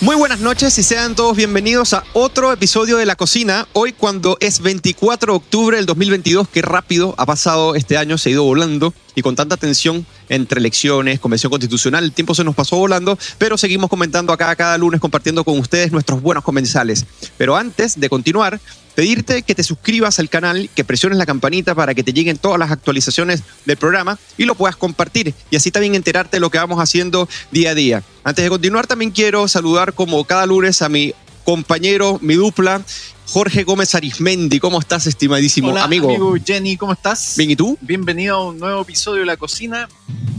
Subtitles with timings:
[0.00, 3.66] Muy buenas noches y sean todos bienvenidos a otro episodio de La Cocina.
[3.72, 8.28] Hoy cuando es 24 de octubre del 2022, qué rápido ha pasado este año, se
[8.28, 12.54] ha ido volando y con tanta tensión entre elecciones, convención constitucional, el tiempo se nos
[12.54, 17.04] pasó volando, pero seguimos comentando acá cada lunes compartiendo con ustedes nuestros buenos comensales.
[17.36, 18.60] Pero antes de continuar,
[18.98, 22.58] pedirte que te suscribas al canal, que presiones la campanita para que te lleguen todas
[22.58, 26.58] las actualizaciones del programa y lo puedas compartir y así también enterarte de lo que
[26.58, 28.02] vamos haciendo día a día.
[28.24, 32.82] Antes de continuar, también quiero saludar como cada lunes a mi compañero, mi dupla,
[33.26, 34.58] Jorge Gómez Arismendi.
[34.58, 36.08] ¿Cómo estás, estimadísimo Hola, amigo?
[36.08, 37.34] amigo Jenny, ¿cómo estás?
[37.36, 37.78] Bien, ¿y tú?
[37.80, 39.88] Bienvenido a un nuevo episodio de La Cocina.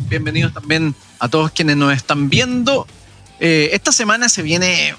[0.09, 2.85] Bienvenidos también a todos quienes nos están viendo.
[3.39, 4.95] Eh, esta semana se viene,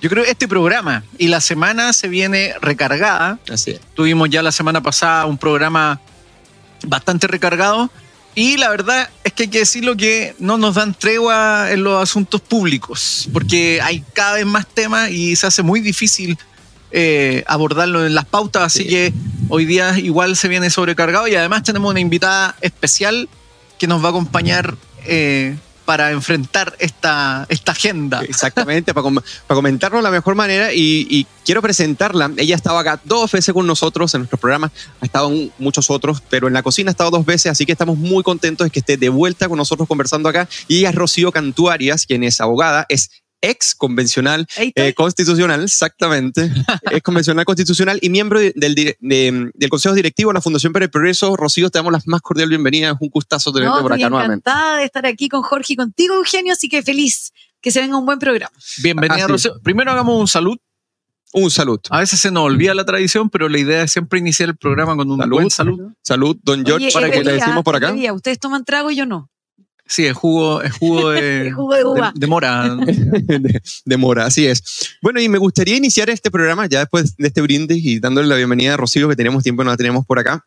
[0.00, 3.38] yo creo, este programa y la semana se viene recargada.
[3.50, 3.80] Así es.
[3.94, 6.00] Tuvimos ya la semana pasada un programa
[6.84, 7.90] bastante recargado
[8.34, 12.00] y la verdad es que hay que decirlo que no nos dan tregua en los
[12.00, 16.38] asuntos públicos porque hay cada vez más temas y se hace muy difícil
[16.92, 18.88] eh, abordarlo en las pautas, así Sí.
[18.88, 19.12] que
[19.48, 23.28] hoy día igual se viene sobrecargado y además tenemos una invitada especial
[23.78, 25.56] que nos va a acompañar eh,
[25.88, 28.20] para enfrentar esta, esta agenda.
[28.20, 32.30] Exactamente, para, com- comentarlo de la mejor manera y, quiero presentarla.
[32.36, 36.22] Ella ha estado acá dos veces con nosotros en nuestro programa, ha estado muchos otros,
[36.28, 38.80] pero en la cocina ha estado dos veces, así que estamos muy contentos de que
[38.80, 40.46] esté de vuelta con nosotros conversando acá.
[40.68, 43.08] Y ella es Rocío Cantuarias, quien es abogada, es
[43.40, 46.50] ex convencional eh, constitucional, exactamente,
[46.90, 50.72] es convencional constitucional y miembro de- del, di- de- del Consejo Directivo de la Fundación
[50.72, 51.36] para el Progreso.
[51.36, 54.48] Rocío, te damos las más cordial bienvenida, es un gustazo tenerte No, por acá nuevamente.
[54.50, 57.96] encantada de estar aquí con Jorge y contigo, Eugenio, así que feliz que se venga
[57.96, 58.52] un buen programa.
[58.82, 59.26] Bienvenida.
[59.26, 59.60] Rocío.
[59.62, 60.56] Primero hagamos un salud.
[61.32, 61.78] Un salud.
[61.90, 64.96] A veces se nos olvida la tradición, pero la idea es siempre iniciar el programa
[64.96, 65.36] con un Salud.
[65.36, 65.80] buen salud.
[66.02, 67.90] Salud, don George, Oye, para que le decimos por acá.
[67.90, 68.14] bebida.
[68.14, 69.28] Ustedes toman trago y yo no.
[69.88, 72.12] Sí, es jugo, es jugo de, Es jugo de uva.
[72.14, 72.76] de- de mora.
[72.76, 74.62] de, de mora, así es.
[75.02, 78.36] Bueno, y me gustaría iniciar este programa ya después de este brindis y dándole la
[78.36, 80.44] bienvenida a Rocío, que teníamos tiempo y no la teníamos por acá,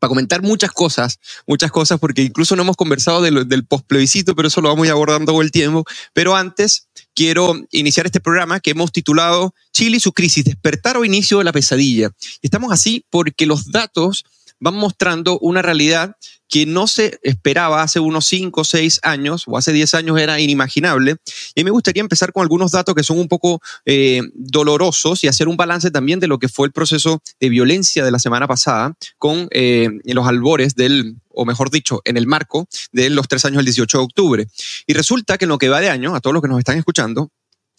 [0.00, 4.34] para comentar muchas cosas, muchas cosas, porque incluso no hemos conversado de lo- del postplebiscito,
[4.34, 5.84] pero eso lo vamos a ir abordando con el tiempo.
[6.14, 11.04] Pero antes, quiero iniciar este programa que hemos titulado Chile y su crisis, despertar o
[11.04, 12.10] inicio de la pesadilla.
[12.40, 14.24] Y estamos así porque los datos
[14.60, 16.16] van mostrando una realidad
[16.50, 20.40] que no se esperaba hace unos 5 o 6 años, o hace 10 años era
[20.40, 21.16] inimaginable.
[21.54, 25.46] Y me gustaría empezar con algunos datos que son un poco eh, dolorosos y hacer
[25.46, 28.94] un balance también de lo que fue el proceso de violencia de la semana pasada
[29.16, 33.58] con eh, los albores del, o mejor dicho, en el marco de los tres años
[33.58, 34.46] del 18 de octubre.
[34.88, 36.76] Y resulta que en lo que va de año, a todos los que nos están
[36.76, 37.30] escuchando,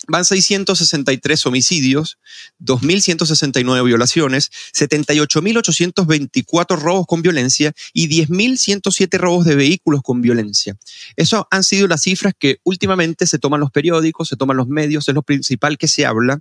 [0.07, 2.17] Van 663 homicidios,
[2.59, 10.75] 2.169 violaciones, 78.824 robos con violencia y 10.107 robos de vehículos con violencia.
[11.15, 15.07] Esas han sido las cifras que últimamente se toman los periódicos, se toman los medios,
[15.07, 16.39] es lo principal que se habla.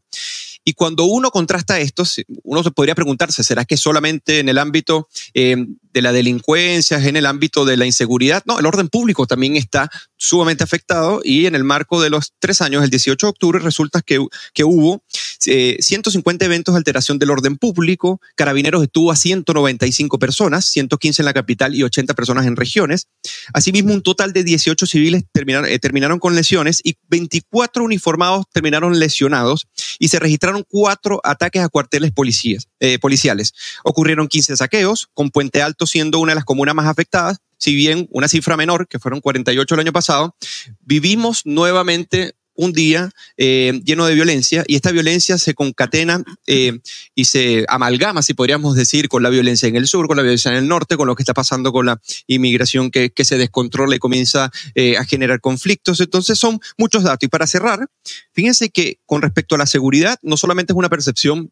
[0.65, 2.05] Y cuando uno contrasta esto,
[2.43, 5.57] uno se podría preguntarse, ¿será que solamente en el ámbito eh,
[5.93, 8.43] de la delincuencia, en el ámbito de la inseguridad?
[8.47, 12.61] No, el orden público también está sumamente afectado y en el marco de los tres
[12.61, 15.03] años, el 18 de octubre, resulta que, que hubo
[15.47, 21.27] eh, 150 eventos de alteración del orden público, Carabineros estuvo a 195 personas, 115 en
[21.27, 23.09] la capital y 80 personas en regiones.
[23.53, 28.99] Asimismo, un total de 18 civiles terminaron, eh, terminaron con lesiones y 24 uniformados terminaron
[28.99, 29.67] lesionados
[29.99, 33.53] y se registraron cuatro ataques a cuarteles policías, eh, policiales.
[33.85, 38.09] Ocurrieron 15 saqueos, con Puente Alto siendo una de las comunas más afectadas, si bien
[38.11, 40.35] una cifra menor, que fueron 48 el año pasado,
[40.81, 46.79] vivimos nuevamente un día eh, lleno de violencia y esta violencia se concatena eh,
[47.15, 50.51] y se amalgama, si podríamos decir, con la violencia en el sur, con la violencia
[50.51, 53.97] en el norte, con lo que está pasando con la inmigración que, que se descontrola
[53.97, 56.01] y comienza eh, a generar conflictos.
[56.01, 57.27] Entonces son muchos datos.
[57.27, 57.89] Y para cerrar,
[58.33, 61.51] fíjense que con respecto a la seguridad, no solamente es una percepción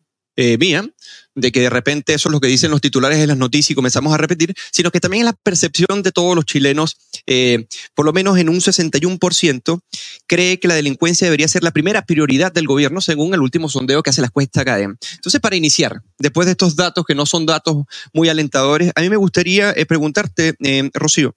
[0.61, 0.89] mía,
[1.35, 3.75] de que de repente eso es lo que dicen los titulares de las noticias y
[3.75, 6.97] comenzamos a repetir, sino que también es la percepción de todos los chilenos,
[7.27, 9.81] eh, por lo menos en un 61%,
[10.27, 14.03] cree que la delincuencia debería ser la primera prioridad del gobierno, según el último sondeo
[14.03, 14.97] que hace la Cuesta Academia.
[15.15, 19.09] Entonces, para iniciar, después de estos datos que no son datos muy alentadores, a mí
[19.09, 21.35] me gustaría eh, preguntarte, eh, Rocío,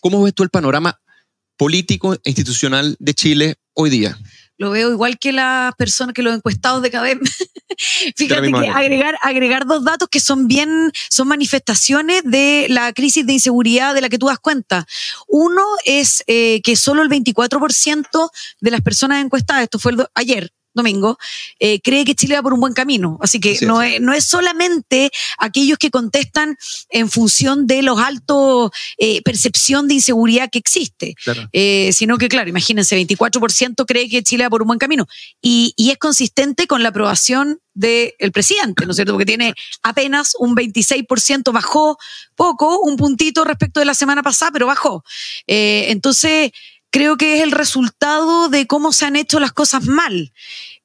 [0.00, 1.00] ¿cómo ves tú el panorama
[1.56, 4.18] político e institucional de Chile hoy día?
[4.58, 7.20] Lo veo igual que las personas, que los encuestados de CADEM.
[8.16, 13.34] Fíjate que agregar, agregar dos datos que son bien, son manifestaciones de la crisis de
[13.34, 14.86] inseguridad de la que tú das cuenta.
[15.28, 20.10] Uno es eh, que solo el 24% de las personas encuestadas, esto fue el do-
[20.14, 21.18] ayer, Domingo,
[21.58, 23.18] eh, cree que Chile va por un buen camino.
[23.20, 23.96] Así que no, es.
[23.96, 26.56] es, no es solamente aquellos que contestan
[26.88, 31.48] en función de los altos eh, percepción de inseguridad que existe, Claro.
[31.52, 35.06] eh, sino que, claro, imagínense, 24% cree que Chile va por un buen camino.
[35.42, 39.12] Y, y es consistente con la aprobación del presidente, ¿no es cierto?
[39.12, 39.54] Porque tiene
[39.84, 41.96] apenas un 26%, bajó
[42.34, 45.04] poco, un puntito respecto de la semana pasada, pero bajó.
[45.46, 46.50] Eh, entonces,
[46.90, 50.32] creo que es el resultado de cómo se han hecho las cosas mal.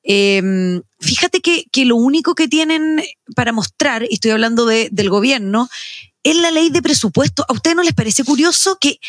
[0.04, 3.02] Eh, fíjate que, que lo único que tienen
[3.36, 5.70] para mostrar, y estoy hablando de- del gobierno,
[6.24, 7.46] es la ley de presupuesto.
[7.48, 9.00] ¿A ustedes no les parece curioso que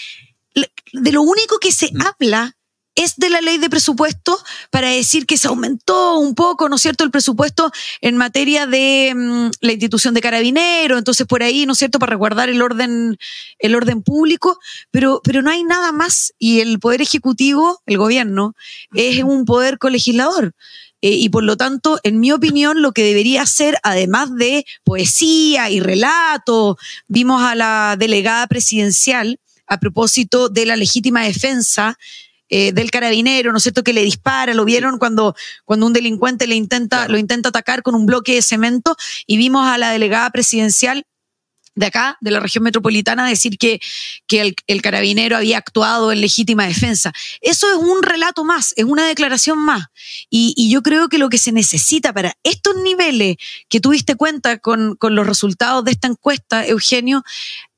[0.92, 2.02] de lo único que se Mm.
[2.02, 2.56] habla
[2.94, 4.38] es de la ley de presupuesto
[4.70, 9.12] para decir que se aumentó un poco, ¿no es cierto?, el presupuesto en materia de
[9.14, 13.18] mm, la institución de carabinero, entonces por ahí, ¿no es cierto?, para resguardar el orden,
[13.58, 14.58] el orden público,
[14.90, 18.54] pero, pero no hay nada más y el poder ejecutivo, el gobierno,
[18.94, 20.54] es un poder colegislador.
[21.00, 25.68] Eh, y por lo tanto, en mi opinión, lo que debería hacer, además de poesía
[25.68, 31.98] y relato, vimos a la delegada presidencial a propósito de la legítima defensa
[32.48, 36.46] eh, del carabinero, ¿no es cierto?, que le dispara, lo vieron cuando, cuando un delincuente
[36.46, 38.96] le intenta, lo intenta atacar con un bloque de cemento
[39.26, 41.04] y vimos a la delegada presidencial
[41.76, 43.80] de acá, de la región metropolitana, decir que,
[44.28, 47.12] que el, el carabinero había actuado en legítima defensa.
[47.40, 49.86] Eso es un relato más, es una declaración más.
[50.30, 53.38] Y, y yo creo que lo que se necesita para estos niveles
[53.68, 57.24] que tuviste cuenta con, con los resultados de esta encuesta, Eugenio,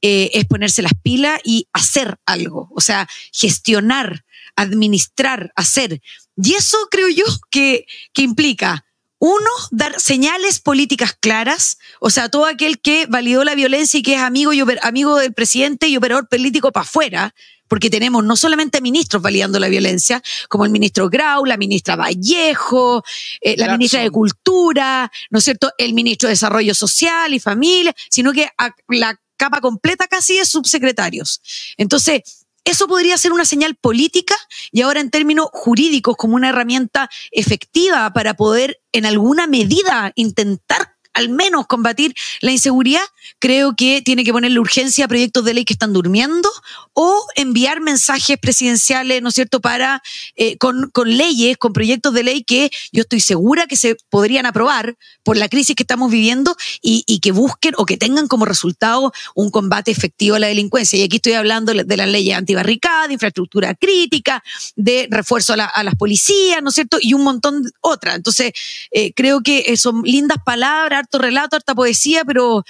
[0.02, 2.68] eh, es ponerse las pilas y hacer algo.
[2.76, 4.25] O sea, gestionar,
[4.56, 6.00] administrar, hacer.
[6.42, 8.84] Y eso creo yo que, que implica
[9.18, 14.14] uno, dar señales políticas claras, o sea, todo aquel que validó la violencia y que
[14.16, 17.34] es amigo, y oper- amigo del presidente y operador político para afuera,
[17.66, 23.02] porque tenemos no solamente ministros validando la violencia, como el ministro Grau, la ministra Vallejo,
[23.40, 27.94] eh, la ministra de Cultura, ¿no es cierto?, el ministro de Desarrollo Social y Familia,
[28.10, 31.40] sino que a- la capa completa casi es subsecretarios.
[31.76, 34.34] Entonces, eso podría ser una señal política
[34.72, 40.96] y ahora en términos jurídicos como una herramienta efectiva para poder en alguna medida intentar
[41.14, 43.04] al menos combatir la inseguridad,
[43.38, 46.48] creo que tiene que ponerle urgencia a proyectos de ley que están durmiendo
[46.92, 50.02] o enviar mensajes presidenciales, ¿no es cierto?, para
[50.36, 54.46] eh, con, con leyes, con proyectos de ley que yo estoy segura que se podrían
[54.46, 58.44] aprobar por la crisis que estamos viviendo y, y que busquen o que tengan como
[58.44, 60.98] resultado un combate efectivo a la delincuencia.
[60.98, 64.42] Y aquí estoy hablando de las leyes antibarricada, de infraestructura crítica,
[64.76, 66.98] de refuerzo a, la- a las policías, ¿no es cierto?
[67.00, 68.16] Y un montón de otras.
[68.16, 68.52] Entonces,
[68.90, 72.64] eh, creo que eh, son lindas palabras, harto relato, harta poesía, pero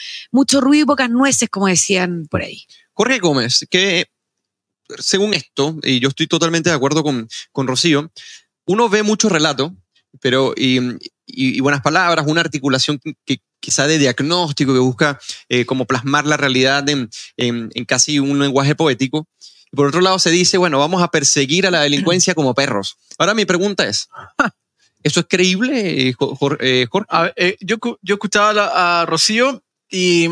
[0.54, 2.64] ruido y pocas nueces, como decían por ahí.
[2.92, 4.06] Jorge Gómez, que
[4.98, 8.10] según esto, y yo estoy totalmente de acuerdo con, con Rocío,
[8.66, 9.74] uno ve mucho relato,
[10.20, 15.66] pero y, y- y buenas palabras, una articulación que quizá de diagnóstico que busca eh,
[15.66, 19.26] como plasmar la realidad en, en- en casi un lenguaje poético.
[19.72, 22.96] Y por otro lado se dice, bueno, vamos a perseguir a la delincuencia como perros.
[23.18, 24.08] Ahora mi pregunta es,
[25.02, 26.14] ¿eso es creíble, eh,
[26.60, 27.06] eh, Jorge?
[27.10, 30.28] A ver, eh, yo, yo escuchaba a, la- a Rocío y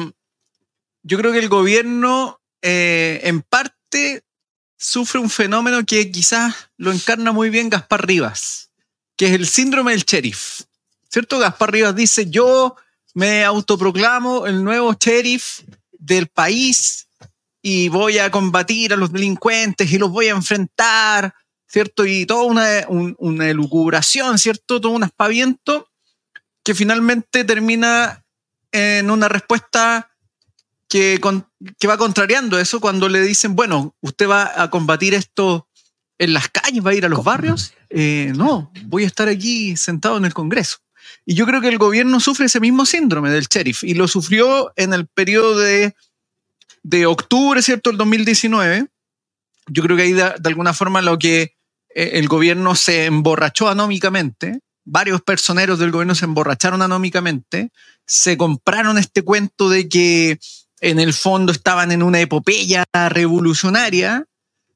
[1.02, 4.22] yo creo que el gobierno eh, en parte
[4.76, 8.70] sufre un fenómeno que quizás lo encarna muy bien Gaspar Rivas,
[9.16, 10.62] que es el síndrome del sheriff.
[11.08, 11.38] ¿Cierto?
[11.38, 12.74] Gaspar Rivas dice, yo
[13.14, 15.60] me autoproclamo el nuevo sheriff
[15.92, 17.06] del país
[17.62, 21.32] y voy a combatir a los delincuentes y los voy a enfrentar,
[21.68, 22.04] ¿cierto?
[22.04, 24.80] Y toda una, un- una elucubración, ¿cierto?
[24.80, 25.88] Todo un aspaviento
[26.64, 28.23] que finalmente termina
[28.74, 30.10] en una respuesta
[30.88, 35.68] que, con- que va contrariando eso cuando le dicen, bueno, usted va a combatir esto
[36.18, 37.72] en las calles, va a ir a los barrios.
[37.88, 40.78] Eh, no, voy a estar aquí sentado en el Congreso.
[41.24, 44.72] Y yo creo que el gobierno sufre ese mismo síndrome del sheriff y lo sufrió
[44.76, 45.94] en el periodo de,
[46.82, 48.86] de octubre, ¿cierto?, el 2019.
[49.68, 51.54] Yo creo que ahí de, de alguna forma lo que
[51.94, 57.70] eh, el gobierno se emborrachó anómicamente, varios personeros del gobierno se emborracharon anómicamente,
[58.06, 60.38] se compraron este cuento de que
[60.80, 64.26] en el fondo estaban en una epopeya revolucionaria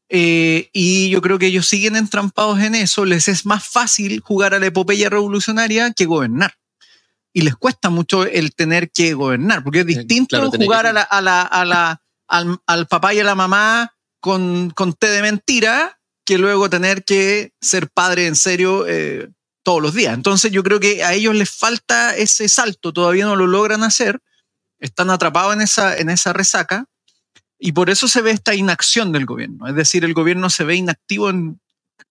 [0.09, 4.55] eh, y yo creo que ellos siguen entrampados en eso, les es más fácil jugar
[4.55, 6.55] a la epopeya revolucionaria que gobernar.
[7.35, 10.89] Y les cuesta mucho el tener que gobernar, porque es distinto claro, tener jugar que-
[10.89, 14.95] a la, a la- a la- al, al papá y a la mamá con, con
[14.95, 19.29] té de mentira que luego tener que ser padre en serio eh,
[19.69, 20.15] todos los días.
[20.15, 24.19] Entonces yo creo que a ellos les falta ese salto, todavía no lo logran hacer,
[24.81, 26.87] están atrapados en esa, en esa resaca
[27.59, 29.69] y por eso se ve esta inacción del gobierno.
[29.69, 31.61] Es decir, el gobierno se ve inactivo en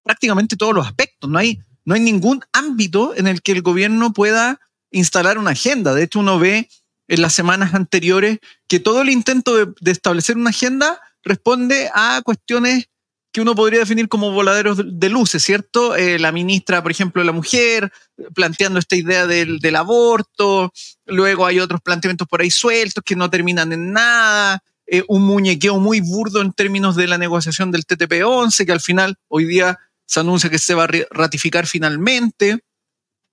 [0.03, 1.31] prácticamente todos los aspectos.
[1.31, 4.59] No hay, no hay ningún ámbito en el que el gobierno pueda
[4.91, 5.95] instalar una agenda.
[5.95, 6.69] De hecho, uno ve
[7.07, 8.37] en las semanas anteriores
[8.67, 12.87] que todo el intento de, de establecer una agenda responde a cuestiones
[13.31, 15.95] que uno podría definir como voladeros de luces, ¿cierto?
[15.95, 17.91] Eh, la ministra, por ejemplo, la mujer,
[18.33, 20.71] planteando esta idea del, del, aborto,
[21.05, 25.79] luego hay otros planteamientos por ahí sueltos que no terminan en nada, eh, un muñequeo
[25.79, 30.21] muy burdo en términos de la negociación del TTP-11, que al final hoy día se
[30.21, 32.59] anuncia que se va a ratificar finalmente.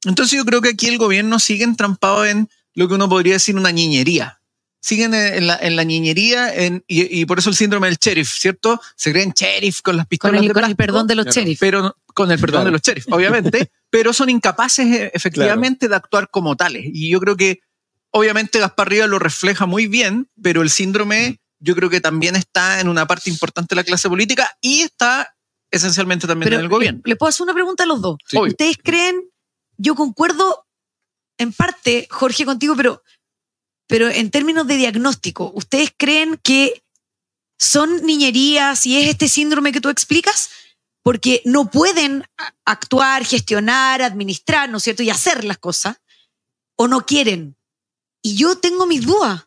[0.05, 3.57] Entonces yo creo que aquí el gobierno sigue entrampado en lo que uno podría decir
[3.57, 4.41] una niñería,
[4.85, 8.31] siguen en la, en la niñería en, y, y, por eso el síndrome del sheriff,
[8.31, 8.79] ¿cierto?
[8.97, 11.41] Se creen sheriff con las pistolas con el, de con el perdón de los Claro.
[11.41, 11.59] sheriff.
[11.59, 12.65] pero con el perdón Claro.
[12.67, 16.85] de los sheriff, obviamente, pero son incapaces eh, efectivamente de actuar como tales.
[16.93, 17.61] Y yo creo que,
[18.11, 22.81] obviamente, Gaspar Rivas lo refleja muy bien, pero el síndrome yo creo que también está
[22.81, 25.35] en una parte importante de la clase política y está
[25.71, 27.01] esencialmente también Pero en el gobierno.
[27.07, 28.19] le, le puedo hacer una pregunta a los dos.
[28.27, 28.37] Sí.
[28.39, 29.17] ¿Ustedes creen,
[29.79, 30.67] yo concuerdo
[31.39, 33.03] en parte, Jorge, contigo, pero,
[33.87, 36.83] pero en términos de diagnóstico, ¿ustedes creen que
[37.59, 40.51] son niñerías y es este síndrome que tú explicas?
[41.03, 42.25] Porque no pueden
[42.65, 45.03] actuar, gestionar, administrar, ¿no es cierto?
[45.03, 45.97] Y hacer las cosas,
[46.77, 47.57] o no quieren.
[48.23, 49.47] Y yo tengo mis dudas.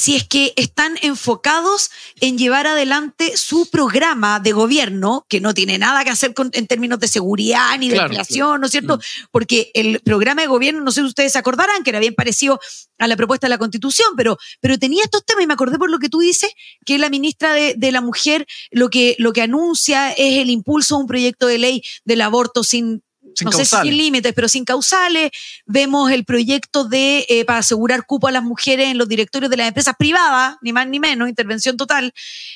[0.00, 1.90] Si es que están enfocados
[2.22, 6.66] en llevar adelante su programa de gobierno, que no tiene nada que hacer con- en
[6.66, 8.98] términos de seguridad ni de Claro, inflación, ¿no es cierto?
[9.30, 12.58] Porque el programa de gobierno, no sé si ustedes se acordarán, que era bien parecido
[12.98, 15.90] a la propuesta de la Constitución, pero, pero tenía estos temas y me acordé por
[15.90, 16.50] lo que tú dices,
[16.86, 20.94] que la ministra de, de la Mujer lo que, lo que anuncia es el impulso
[20.94, 23.02] a un proyecto de ley del aborto sin,
[23.34, 25.30] Sin no sé si sin límites, pero sin causales.
[25.66, 29.56] Vemos el proyecto de eh, para asegurar cupo a las mujeres en los directorios de
[29.56, 32.12] las empresas privadas, ni más ni menos, intervención total.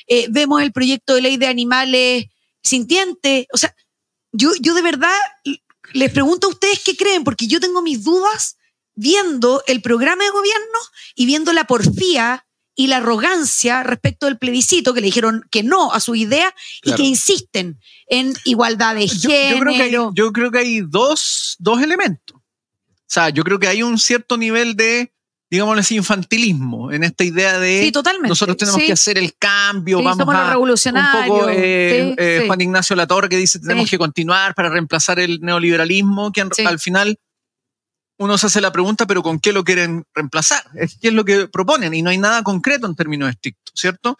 [0.07, 2.25] Eh, vemos el proyecto de ley de animales
[2.61, 3.47] sintientes.
[3.53, 3.73] O sea,
[4.31, 5.15] yo, yo de verdad
[5.93, 8.57] les pregunto a ustedes qué creen, porque yo tengo mis dudas
[8.95, 10.79] viendo el programa de gobierno
[11.15, 12.44] y viendo la porfía
[12.75, 17.01] y la arrogancia respecto del plebiscito, que le dijeron que no a su idea Claro.
[17.01, 19.55] y que insisten en igualdad de Yo, género.
[19.55, 22.37] yo creo que hay, yo creo que hay dos, dos elementos.
[22.37, 25.13] O sea, yo creo que hay un cierto nivel de,
[25.49, 28.29] digámoslo así, infantilismo en esta idea de Sí, totalmente.
[28.29, 32.43] nosotros tenemos Sí, que hacer el cambio, sí, vamos somos a un poco eh, eh.
[32.47, 37.17] Juan Ignacio Latorre que dice tenemos que continuar para reemplazar el neoliberalismo, que al final
[38.17, 40.63] uno se hace la pregunta, pero ¿con qué lo quieren reemplazar?
[40.75, 44.17] Es qué es lo que proponen y no hay nada concreto en términos estrictos, ¿cierto?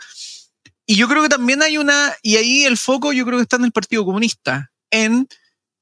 [0.85, 3.55] Y yo creo que también hay una, y ahí el foco yo creo que está
[3.55, 5.27] en el Partido Comunista, en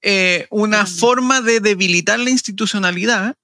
[0.01, 0.99] eh, una Grande.
[0.99, 3.35] forma de debilitar la institucionalidad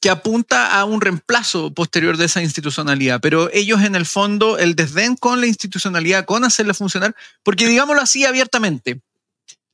[0.00, 4.74] que apunta a un reemplazo posterior de esa institucionalidad, pero ellos en el fondo el
[4.74, 9.00] desdén con la institucionalidad, con hacerla funcionar, porque digámoslo así abiertamente,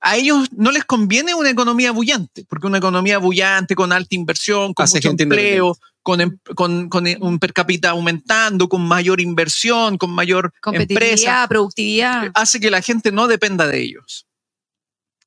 [0.00, 4.75] a ellos no les conviene una economía bullante, porque una economía bullante con alta inversión,
[4.75, 9.21] con Hace mucho gente empleo, con, em- con, con un per cápita aumentando, con mayor
[9.21, 12.31] inversión, con mayor empresa, Competitividad, productividad.
[12.35, 14.26] hace que la gente no dependa de ellos.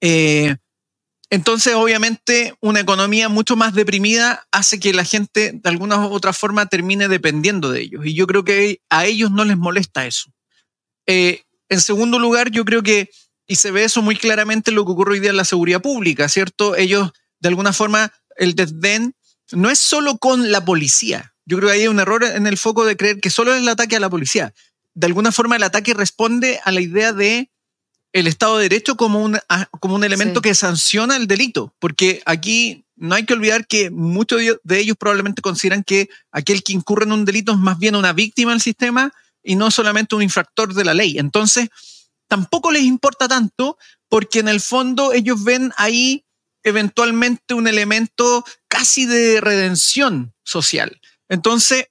[0.01, 0.55] Eh,
[1.31, 6.33] entonces, obviamente, una economía mucho más deprimida hace que la gente de alguna u otra
[6.33, 8.05] forma termine dependiendo de ellos.
[8.05, 10.31] Y yo creo que a ellos no les molesta eso.
[11.05, 13.09] Eh, en segundo lugar, yo creo que,
[13.49, 15.81] y se ve eso muy claramente en lo que ocurre hoy día en la seguridad
[15.81, 16.75] pública, ¿cierto?
[16.75, 19.15] Ellos, de alguna forma, el desdén
[19.51, 21.33] no es solo con la policía.
[21.45, 23.61] Yo creo que ahí hay un error en el foco de creer que solo es
[23.61, 24.53] el ataque a la policía.
[24.93, 27.49] De alguna forma, el ataque responde a la idea de
[28.13, 29.39] el Estado de Derecho como un,
[29.79, 30.49] como un elemento Sí.
[30.49, 35.41] que sanciona el delito, porque aquí no hay que olvidar que muchos de ellos probablemente
[35.41, 39.11] consideran que aquel que incurre en un delito es más bien una víctima del sistema
[39.41, 41.17] y no solamente un infractor de la ley.
[41.17, 41.69] Entonces,
[42.29, 46.24] tampoco les importa tanto porque en el fondo ellos ven ahí
[46.63, 51.00] eventualmente un elemento casi de redención social.
[51.29, 51.88] Entonces,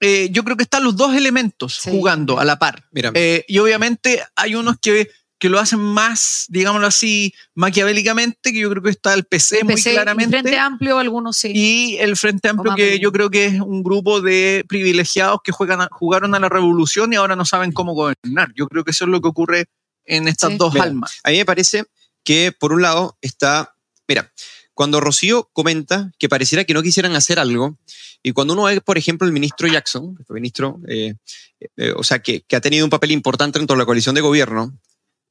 [0.00, 1.90] eh, yo creo que están los dos elementos Sí.
[1.90, 2.84] jugando a la par.
[2.90, 8.60] Mira, Eh, y obviamente hay unos que, que lo hacen más, digámoslo así, maquiavélicamente, que
[8.60, 10.38] yo creo que está el PC, muy PC, claramente.
[10.40, 11.50] Frente Amplio, algunos sí.
[11.54, 15.80] y el Frente Amplio, que yo creo que es un grupo de privilegiados que juegan
[15.80, 18.52] a- jugaron a la revolución y ahora no saben cómo gobernar.
[18.54, 19.66] Yo creo que eso es lo que ocurre
[20.04, 20.56] en estas Sí.
[20.58, 21.20] dos Mira, almas.
[21.24, 21.84] A mí me parece
[22.24, 23.74] que, por un lado, está.
[24.08, 24.32] Mira,
[24.74, 27.78] cuando Rocío comenta que pareciera que no quisieran hacer algo,
[28.22, 31.14] y cuando uno ve, por ejemplo, el ministro Jackson, que fue ministro, eh,
[31.76, 34.20] eh, o sea, que, que ha tenido un papel importante dentro de la coalición de
[34.20, 34.78] gobierno,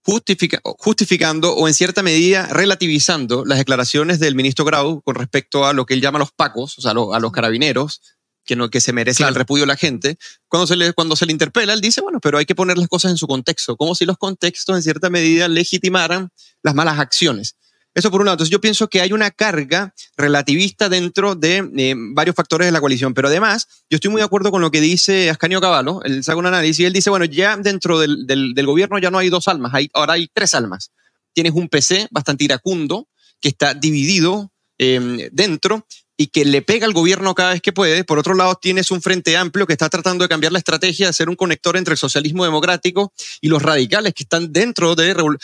[0.04, 5.74] justifica- justificando o en cierta medida relativizando las declaraciones del ministro Grau con respecto a
[5.74, 8.02] lo que él llama los pacos, o sea, lo- a los carabineros,
[8.46, 9.30] que, no, que se merecen Claro.
[9.32, 10.18] el repudio de la gente.
[10.48, 12.88] Cuando se, le, cuando se le interpela, él dice, bueno, pero hay que poner las
[12.88, 16.30] cosas en su contexto, como si los contextos en cierta medida legitimaran
[16.64, 17.56] las malas acciones.
[17.94, 18.36] Eso por un lado.
[18.36, 22.80] Entonces yo pienso que hay una carga relativista dentro de eh, varios factores de la
[22.80, 23.14] coalición.
[23.14, 26.02] Pero además, yo estoy muy de acuerdo con lo que dice Ascanio Cavallo.
[26.04, 29.12] Él saca un análisis y él dice, bueno, ya dentro del, del, del gobierno ya
[29.12, 30.92] no hay dos almas, hay, ahora hay tres almas.
[31.34, 33.10] Tienes un PC bastante iracundo
[33.42, 34.51] que está dividido
[34.84, 35.86] eh, dentro
[36.18, 38.04] y que le pega al gobierno cada vez que puede.
[38.04, 41.14] Por otro lado, tienes un frente amplio que está tratando de cambiar la estrategia de
[41.14, 45.38] ser un conector entre el socialismo democrático y los radicales que están dentro, de,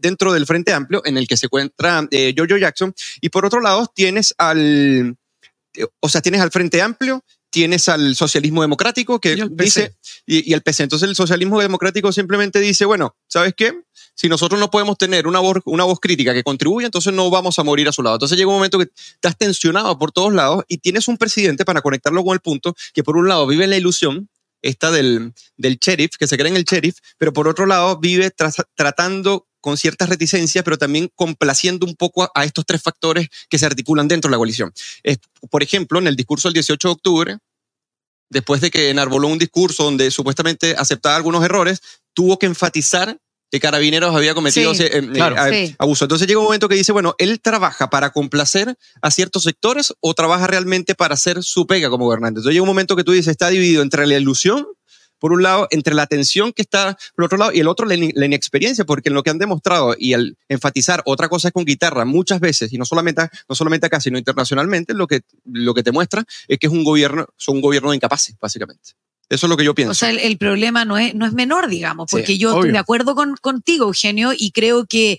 [0.00, 2.94] dentro del frente amplio en el que se encuentra eh, Jojo Jackson.
[3.20, 5.16] Y por otro lado, tienes al,
[5.98, 7.24] o sea, tienes al frente amplio
[7.54, 9.94] tienes al socialismo democrático que y dice,
[10.26, 10.82] y, y, el PC.
[10.82, 13.72] Entonces el socialismo democrático simplemente dice, bueno, ¿sabes qué?
[14.16, 17.56] Si nosotros no podemos tener una voz, una voz crítica que contribuya, entonces no vamos
[17.60, 18.16] a morir a su lado.
[18.16, 21.80] Entonces llega un momento que estás tensionado por todos lados y tienes un presidente para
[21.80, 24.28] conectarlo con el punto que por un lado vive en la ilusión
[24.60, 28.32] esta del, del sheriff, que se cree en el sheriff, pero por otro lado vive
[28.74, 33.58] tratando con ciertas reticencias, pero también complaciendo un poco a, a, estos tres factores que
[33.58, 34.74] se articulan dentro de la coalición.
[35.02, 37.38] Es, por ejemplo, en el discurso del 18 de octubre,
[38.30, 41.80] después de que enarboló un discurso donde supuestamente aceptaba algunos errores,
[42.14, 43.18] tuvo que enfatizar
[43.50, 45.36] que Carabineros había cometido Sí, eh, eh, claro.
[45.38, 45.76] a- Sí.
[45.78, 46.04] abuso.
[46.06, 50.12] Entonces llega un momento que dice, bueno, él trabaja para complacer a ciertos sectores o
[50.14, 52.38] trabaja realmente para hacer su pega como gobernante.
[52.40, 54.66] Entonces llega un momento que tú dices, está dividido entre la ilusión,
[55.24, 57.94] por un lado, entre la tensión que está por otro lado, y el otro, la,
[57.94, 61.54] in- la inexperiencia, porque en lo que han demostrado y al enfatizar otra cosa es
[61.54, 65.72] con guitarra muchas veces, y no solamente, no solamente acá, sino internacionalmente, lo que, lo
[65.72, 68.90] que te muestra es que es un gobierno, son un gobierno de incapaces, básicamente.
[69.30, 69.92] Eso es lo que yo pienso.
[69.92, 72.58] O sea, el, el problema no es, no es menor, digamos, Sí, porque yo obvio.
[72.60, 75.18] estoy de acuerdo con, contigo, Eugenio, y creo que,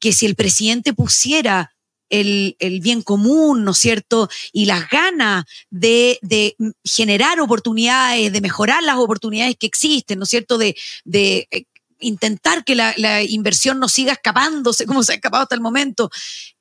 [0.00, 1.73] que si el presidente pusiera
[2.20, 4.28] el, el bien común, ¿no es cierto?
[4.52, 10.30] Y las ganas de, de generar oportunidades, de mejorar las oportunidades que existen, ¿no es
[10.30, 10.58] cierto?
[10.58, 11.64] De, de eh,
[12.00, 16.10] intentar que la, la inversión no siga escapándose como se ha escapado hasta el momento.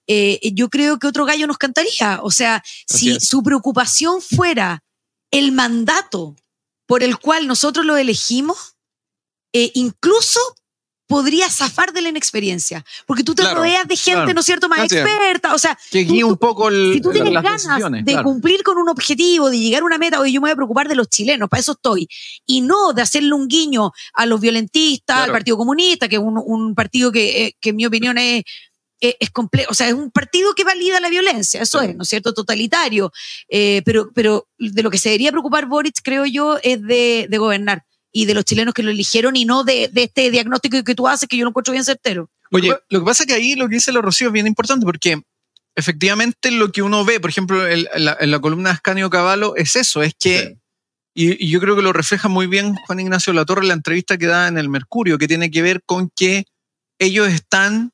[0.08, 2.20] eh, yo creo que otro gallo nos cantaría.
[2.24, 3.28] O sea, Así si es.
[3.28, 4.84] su preocupación fuera
[5.32, 6.36] el mandato
[6.86, 8.76] por el cual nosotros lo elegimos,
[9.54, 10.40] eh, incluso
[11.14, 14.34] podría zafar de la inexperiencia, porque tú te Claro, rodeas de gente, claro.
[14.34, 17.32] ¿no es cierto?, más experta, o sea, Que tú- un poco el- si tú tienes
[17.32, 18.24] las ganas de claro.
[18.24, 20.88] cumplir con un objetivo, de llegar a una meta, oye, yo me voy a preocupar
[20.88, 22.08] de los chilenos, para eso estoy,
[22.46, 25.32] y no de hacerle un guiño a los violentistas, al.
[25.32, 28.44] Partido Comunista, que es un, un partido que, eh, que en mi opinión es,
[29.00, 32.10] es, complejo, o sea, es un partido que valida la violencia, eso es, ¿no es
[32.10, 33.12] cierto?, totalitario,
[33.50, 37.38] Eh, pero, pero de lo que se debería preocupar Boric, creo yo, es de, de
[37.38, 37.84] gobernar
[38.16, 41.08] y de los chilenos que lo eligieron y no de, de este diagnóstico que tú
[41.08, 42.30] haces que yo lo encuentro bien certero.
[42.52, 44.86] Oye, Lo que- pasa es que ahí lo que dice la Rocío es bien importante
[44.86, 45.22] porque
[45.76, 49.56] efectivamente lo que uno ve, por ejemplo, en la, en la columna de Ascanio Cavallo,
[49.56, 50.40] es eso, es que,
[51.16, 51.26] Sí.
[51.40, 54.18] y, y yo creo que lo refleja muy bien Juan Ignacio Latorre en la entrevista
[54.18, 56.46] que da en el Mercurio, que tiene que ver con que
[57.00, 57.92] ellos están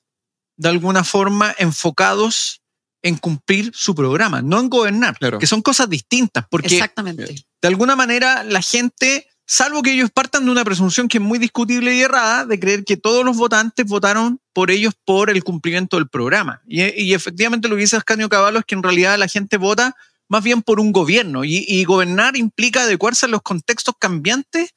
[0.58, 2.62] de alguna forma enfocados
[3.02, 5.40] en cumplir su programa, no en gobernar, Claro.
[5.40, 7.34] que son cosas distintas, porque Exactamente.
[7.62, 11.40] de alguna manera la gente, salvo que ellos partan de una presunción que es muy
[11.40, 15.98] discutible y errada, de creer que todos los votantes votaron por ellos por el cumplimiento
[15.98, 16.62] del programa.
[16.68, 19.96] Y, y efectivamente lo que dice Ascanio Cavallo es que en realidad la gente vota
[20.28, 24.70] más bien por un gobierno y, y gobernar implica adecuarse a los contextos cambiantes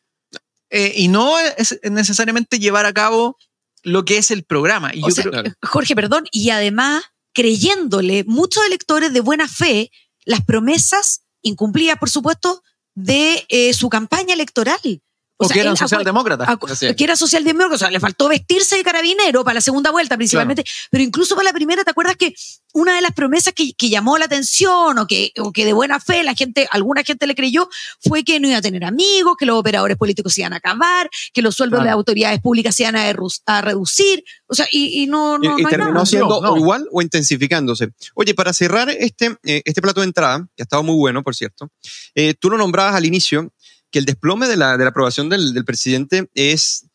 [0.71, 3.37] eh, y no es necesariamente llevar a cabo
[3.83, 4.95] lo que es el programa.
[4.95, 5.53] Y O yo sea, creo- Claro.
[5.63, 7.05] Jorge, perdón, y además
[7.35, 9.91] creyéndole muchos electores de buena fe
[10.25, 12.63] las promesas incumplidas, por supuesto,
[12.95, 15.03] de eh, su campaña electoral.
[15.47, 16.59] O que eran él acu- socialdemócratas.
[16.97, 20.65] que era socialdemócrata, o sea, le faltó vestirse de carabinero para la segunda vuelta principalmente,
[20.91, 22.35] pero incluso para la primera, ¿te acuerdas que
[22.75, 26.01] una de las promesas que, que llamó la atención o que, o que de buena
[26.01, 27.69] fe la gente, alguna gente le creyó,
[28.01, 31.09] fue que no iba a tener amigos, que los operadores políticos se iban a acabar,
[31.33, 31.85] que los sueldos Claro.
[31.85, 35.47] de las autoridades públicas se iban a, reducir, o sea, y, y no, no, y,
[35.61, 36.07] y no hay terminó nada.
[36.07, 36.53] siendo No, no.
[36.53, 37.89] o igual o intensificándose.
[38.15, 41.35] Oye, para cerrar este, eh, este plato de entrada, que ha estado muy bueno, por
[41.35, 41.71] cierto,
[42.15, 43.53] eh, tú lo nombrabas al inicio,
[43.93, 46.87] que el desplome de la, de la aprobación del, del presidente es,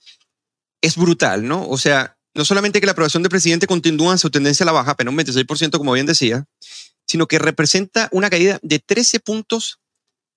[0.81, 1.67] es brutal, ¿no?
[1.67, 4.71] O sea, no solamente que la aprobación del presidente continúa en su tendencia a la
[4.73, 6.45] baja, apenas un 26%, como bien decía,
[7.05, 9.79] sino que representa una caída de 13 puntos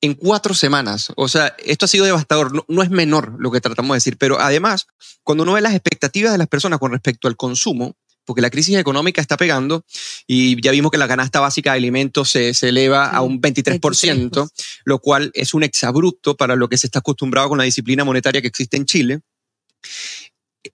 [0.00, 1.12] en cuatro semanas.
[1.16, 2.54] O sea, esto ha sido devastador.
[2.54, 4.86] No, no es menor lo que tratamos de decir, pero además,
[5.22, 8.76] cuando uno ve las expectativas de las personas con respecto al consumo, porque la crisis
[8.76, 9.84] económica está pegando
[10.26, 13.40] y ya vimos que la canasta básica de alimentos se, se eleva Sí, a un
[13.40, 14.50] 23%, 23%.
[14.84, 18.40] lo cual es un exabrupto para lo que se está acostumbrado con la disciplina monetaria
[18.40, 19.20] que existe en Chile.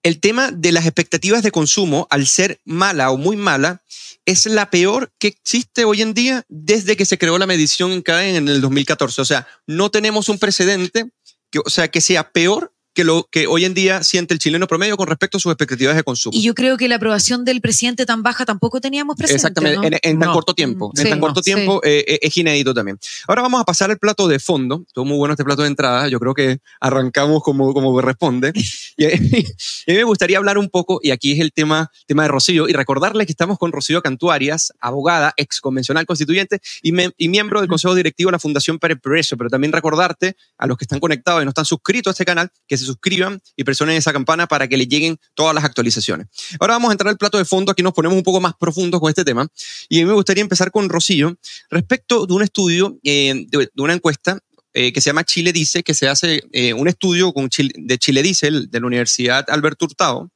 [0.03, 3.81] El tema de las expectativas de consumo, al ser mala o muy mala,
[4.25, 8.01] es la peor que existe hoy en día desde que se creó la medición en
[8.01, 9.21] CAE en el 2014.
[9.21, 11.09] O sea, no tenemos un precedente
[11.49, 14.65] que, o sea, que sea peor que lo que hoy en día siente el chileno
[14.65, 16.35] promedio con respecto a sus expectativas de consumo.
[16.35, 19.35] Y yo creo que la aprobación del presidente tan baja tampoco teníamos presente.
[19.35, 19.83] Exactamente, ¿no?
[19.83, 20.33] en, en tan No.
[20.33, 20.91] corto tiempo.
[20.97, 22.97] En tan corto tiempo eh, eh, es inédito también.
[23.27, 24.83] Ahora vamos a pasar al plato de fondo.
[24.87, 26.07] Estuvo muy bueno este plato de entrada.
[26.07, 28.51] Yo creo que arrancamos como, como corresponde.
[28.99, 32.29] Y, a mí me gustaría hablar un poco, y aquí es el tema, tema de
[32.29, 37.29] Rocío, y recordarles que estamos con Rocío Cantuarias, abogada, ex convencional constituyente y, me- y
[37.29, 38.97] miembro del Consejo Directivo de la Fundación Pérez.
[39.37, 42.49] Pero también recordarte a los que están conectados y no están suscritos a este canal,
[42.67, 46.27] que se suscriban y presionen esa campana para que les lleguen todas las actualizaciones.
[46.59, 48.99] Ahora vamos a entrar al plato de fondo, aquí nos ponemos un poco más profundos
[48.99, 49.47] con este tema.
[49.89, 51.35] Y a mí me gustaría empezar con Rocío
[51.69, 54.39] respecto de un estudio, eh, de, de una encuesta
[54.73, 58.21] eh, que se llama Chile Dice, que se hace eh, un estudio con de Chile
[58.23, 60.29] Dice, de la Universidad Alberto Hurtado,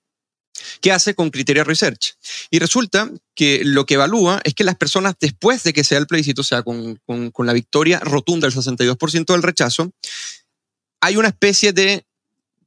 [0.81, 2.15] que hace con Criteria Research.
[2.49, 6.07] Y resulta que lo que evalúa es que las personas, después de que sea el
[6.07, 9.91] plebiscito, o sea, con, con- con la victoria rotunda del 62% del rechazo,
[11.01, 12.05] hay una especie de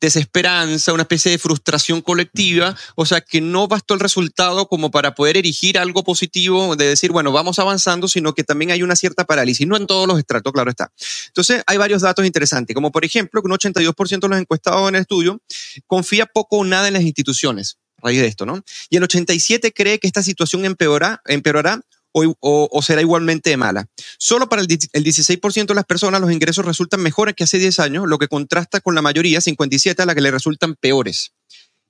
[0.05, 5.15] desesperanza, una especie de frustración colectiva, o sea, que no bastó el resultado como para
[5.15, 9.25] poder erigir algo positivo, de decir, bueno, vamos avanzando, sino que también hay una cierta
[9.25, 10.93] parálisis, no en todos los estratos, claro está.
[11.29, 14.95] Entonces, hay varios datos interesantes, como por ejemplo, que un 82% de los encuestados en
[14.95, 15.41] el estudio
[15.87, 18.63] confía poco o nada en las instituciones, a raíz de esto, ¿no?
[18.91, 21.81] Y el 87% cree que esta situación empeorará, empeorará
[22.15, 23.87] o, o- o será igualmente mala.
[24.19, 27.81] Solo para el, el 16% de las personas los ingresos resultan mejores que hace 10
[27.81, 31.33] años, lo que contrasta con la mayoría, 57, a la que le resultan peores.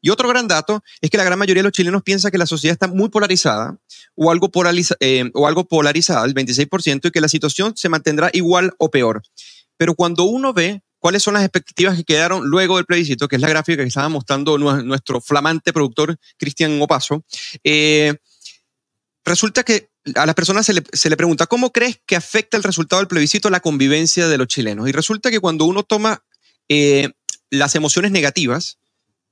[0.00, 2.46] Y otro gran dato es que la gran mayoría de los chilenos piensa que la
[2.46, 3.76] sociedad está muy polarizada
[4.14, 8.30] o algo, polariza- eh, o algo polarizada, el 26%, y que la situación se mantendrá
[8.32, 9.22] igual o peor.
[9.76, 13.42] Pero cuando uno ve cuáles son las expectativas que quedaron luego del plebiscito, que es
[13.42, 17.24] la gráfica que estaba mostrando nue- nuestro flamante productor Cristian Opaso,
[17.62, 18.14] eh,
[19.24, 22.62] resulta que a las personas se le, se le pregunta, ¿cómo crees que afecta el
[22.62, 24.88] resultado del plebiscito la convivencia de los chilenos?
[24.88, 26.22] Y resulta que cuando uno toma
[26.68, 27.10] eh,
[27.50, 28.78] las emociones negativas,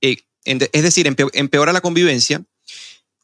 [0.01, 2.43] eh, es decir, empe- empeora la convivencia,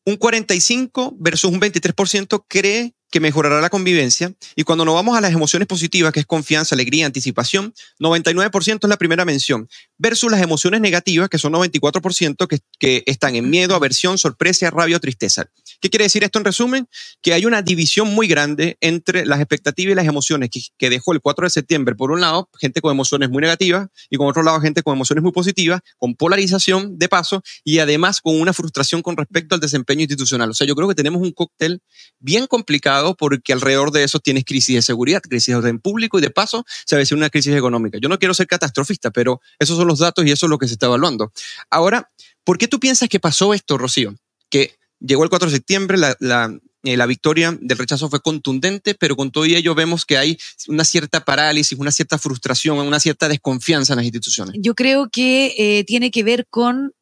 [0.05, 4.33] un 45 versus un 23% cree que mejorará la convivencia.
[4.55, 8.89] Y cuando nos vamos a las emociones positivas, que es confianza, alegría, anticipación, 99% es
[8.89, 13.75] la primera mención, versus las emociones negativas, que son 94%, que, que están en miedo,
[13.75, 15.51] aversión, sorpresa, rabia o tristeza.
[15.81, 16.89] ¿Qué quiere decir esto en resumen?
[17.21, 21.13] Que hay una división muy grande entre las expectativas y las emociones que, que dejó
[21.13, 21.95] el 4 de septiembre.
[21.95, 25.23] Por un lado, gente con emociones muy negativas y con otro lado, gente con emociones
[25.23, 30.03] muy positivas, con polarización de paso y además con una frustración con respecto al desempeño
[30.03, 30.51] institucional.
[30.51, 31.83] O sea, yo creo que tenemos un cóctel
[32.21, 36.23] bien complicado porque alrededor de eso tienes crisis de seguridad, crisis de orden público y
[36.23, 37.99] de paso se avecina una crisis económica.
[38.01, 40.69] Yo no quiero ser catastrofista, pero esos son los datos y eso es lo que
[40.69, 41.33] se está evaluando.
[41.71, 42.11] Ahora,
[42.45, 44.15] ¿por qué tú piensas que pasó esto, Rocío?
[44.49, 48.95] Que llegó el 4 de septiembre, la, la, eh, la victoria del rechazo fue contundente,
[48.95, 53.29] pero con todo ello vemos que hay una cierta parálisis, una cierta frustración, una cierta
[53.29, 54.55] desconfianza en las instituciones.
[54.59, 56.93] Yo creo que eh, tiene que ver con,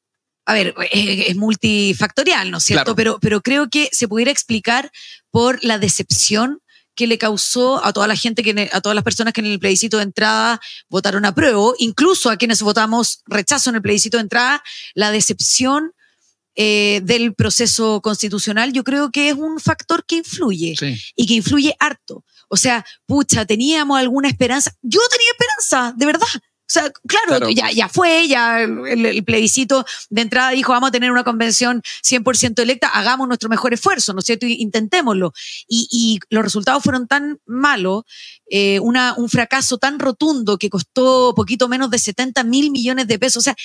[0.46, 2.85] a ver, eh, es multifactorial, ¿no es cierto?
[2.85, 2.96] Claro.
[2.96, 4.90] Pero, pero creo que se pudiera explicar
[5.31, 6.61] por la decepción
[6.97, 9.61] que le causó a toda la gente, que, a todas las personas que en el
[9.61, 14.23] plebiscito de entrada votaron a prueba, incluso a quienes votamos rechazo en el plebiscito de
[14.23, 14.63] entrada,
[14.95, 15.93] la decepción
[16.57, 20.99] eh, del proceso constitucional, yo creo que es un factor que influye Sí.
[21.15, 22.25] y que influye harto.
[22.49, 24.73] O sea, pucha, teníamos alguna esperanza.
[24.81, 26.27] Yo tenía esperanza, de verdad.
[26.68, 27.48] O sea, claro, Claro.
[27.50, 31.81] Ya, ya fue, ya el, el plebiscito de entrada dijo, vamos a tener una convención
[32.02, 34.46] 100% electa, hagamos nuestro mejor esfuerzo, ¿no es cierto?
[34.46, 35.33] Intentémoslo.
[35.68, 38.02] Y, y los resultados fueron tan malos,
[38.50, 43.18] eh, una, un fracaso tan rotundo que costó poquito menos de 70 mil millones de
[43.18, 43.40] pesos.
[43.40, 43.57] O sea,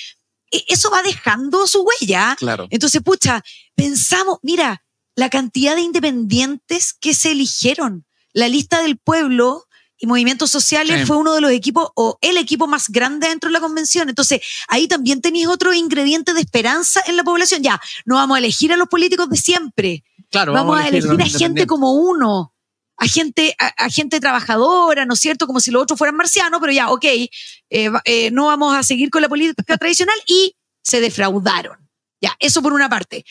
[0.52, 2.36] e- eso va dejando su huella.
[2.38, 2.68] Claro.
[2.70, 3.42] Entonces, pucha,
[3.74, 4.84] pensamos, mira,
[5.16, 8.06] la cantidad de independientes que se eligieron.
[8.32, 9.66] La lista del pueblo
[10.02, 11.06] y movimientos sociales Sí.
[11.06, 14.08] fue uno de los equipos o el equipo más grande dentro de la convención.
[14.08, 17.62] Entonces, ahí también tenéis otro ingrediente de esperanza en la población.
[17.62, 20.04] Ya, no vamos a elegir a los políticos de siempre.
[20.28, 22.52] Claro, Vamos, a elegir a gente como uno.
[22.96, 25.46] A gente, a, a gente trabajadora, ¿no es cierto?
[25.46, 27.30] Como si los otros fueran marcianos, pero ya, ok, eh,
[27.70, 31.88] eh, no vamos a seguir con la política tradicional y se defraudaron.
[32.20, 33.24] Ya, eso por una parte.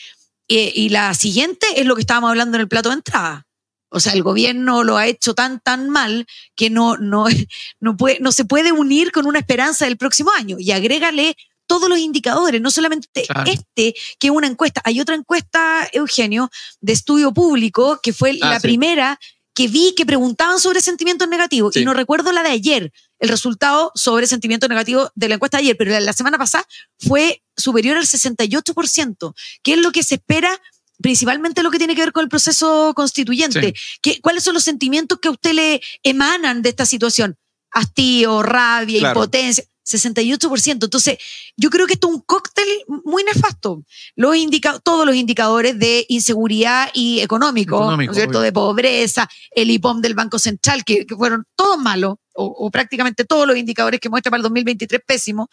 [0.48, 3.46] Eh, y la siguiente es lo que estábamos hablando en el plato de entrada.
[3.92, 6.26] O sea, el gobierno lo ha hecho tan, tan mal
[6.56, 7.26] que no, no,
[7.80, 10.56] no, puede, no se puede unir con una esperanza del próximo año.
[10.58, 13.50] Y agrégale todos los indicadores, no solamente Claro.
[13.50, 14.82] este, que es una encuesta.
[14.84, 16.50] Hay otra encuesta, Eugenio,
[16.80, 18.66] de estudio público, que fue Ah, la sí.
[18.68, 19.18] primera
[19.54, 21.74] que vi que preguntaban sobre sentimientos negativos.
[21.74, 21.80] Sí.
[21.80, 25.64] Y no recuerdo la de ayer, el resultado sobre sentimientos negativos de la encuesta de
[25.64, 26.66] ayer, pero la, la semana pasada
[26.98, 30.58] fue superior al 68%, que es lo que se espera
[31.02, 33.74] principalmente lo que tiene que ver con el proceso constituyente.
[34.00, 37.36] ¿Qué- ¿Cuáles son los sentimientos que a usted le emanan de esta situación?
[37.70, 39.20] Hastío, rabia, Claro.
[39.20, 39.64] impotencia.
[39.84, 40.86] 68%.
[40.86, 41.18] Entonces,
[41.56, 42.64] yo creo que esto es un cóctel
[43.04, 43.82] muy nefasto.
[44.14, 48.38] Los indica todos los indicadores de inseguridad y económico, Económico, ¿no es cierto?
[48.38, 48.44] obvio.
[48.44, 53.24] De pobreza, el IPOM del Banco Central, que, que fueron todos malos, o, o prácticamente
[53.24, 55.48] todos los indicadores que muestra para el 2023 pésimos,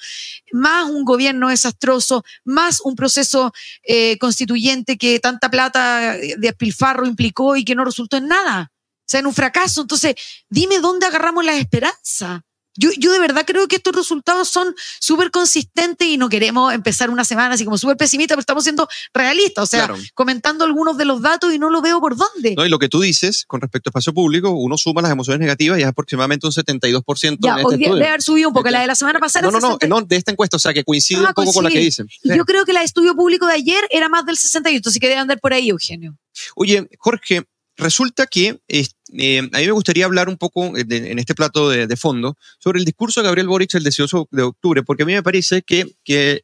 [0.52, 3.52] más un gobierno desastroso, más un proceso
[3.84, 8.72] eh, constituyente que tanta plata de despilfarro implicó y que no resultó en nada.
[8.72, 9.82] O sea, en un fracaso.
[9.82, 10.16] Entonces,
[10.50, 12.44] dime dónde agarramos la esperanza.
[12.76, 17.10] Yo, yo de verdad creo que estos resultados son súper consistentes y no queremos empezar
[17.10, 20.02] una semana así como súper pesimista, pero estamos siendo realistas, o sea, Claro.
[20.14, 22.56] comentando algunos de los datos y no lo veo por dónde.
[22.56, 22.66] ¿no?
[22.66, 25.80] Y lo que tú dices con respecto a espacio público, uno suma las emociones negativas
[25.80, 28.82] y es aproximadamente un 72% ya, en este día debe haber subido un poco, la
[28.82, 29.46] de la semana pasada.
[29.48, 29.88] No, no, no, 60.
[29.88, 32.08] no, de esta encuesta, o sea, que coincide Ah, un poco con la que dicen.
[32.24, 35.00] Y yo creo que la de estudio público de ayer era más del 68, así
[35.00, 36.16] que debe andar por ahí, Eugenio.
[36.56, 37.44] Oye, Jorge,
[37.80, 41.98] resulta que eh, a mí me gustaría hablar un poco eh, en este plato de,
[41.98, 45.24] fondo sobre el discurso de Gabriel Boric el 18 de octubre, porque a mí me
[45.24, 46.44] parece que, que,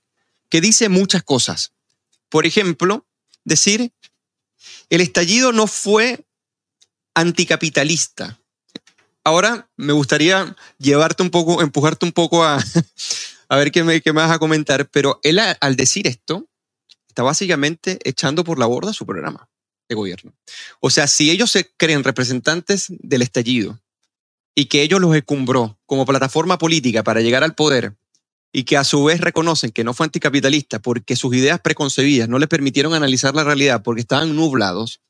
[0.49, 1.73] dice muchas cosas.
[2.29, 3.05] Por ejemplo,
[3.43, 3.91] decir,
[4.89, 6.25] el estallido no fue
[7.13, 8.39] anticapitalista.
[9.25, 12.63] Ahora me gustaría llevarte un poco, empujarte un poco a,
[13.49, 16.47] a ver qué me, qué me vas a comentar, pero él al decir esto
[17.09, 19.49] está básicamente echando por la borda su programa
[19.87, 20.33] de gobierno.
[20.79, 23.79] O sea, si ellos se creen representantes del estallido
[24.55, 27.95] y que ellos los escumbró como plataforma política para llegar al poder
[28.51, 32.39] y que a su vez reconocen que no fue anticapitalista porque sus ideas preconcebidas no
[32.39, 35.01] les permitieron analizar la realidad porque estaban nublados,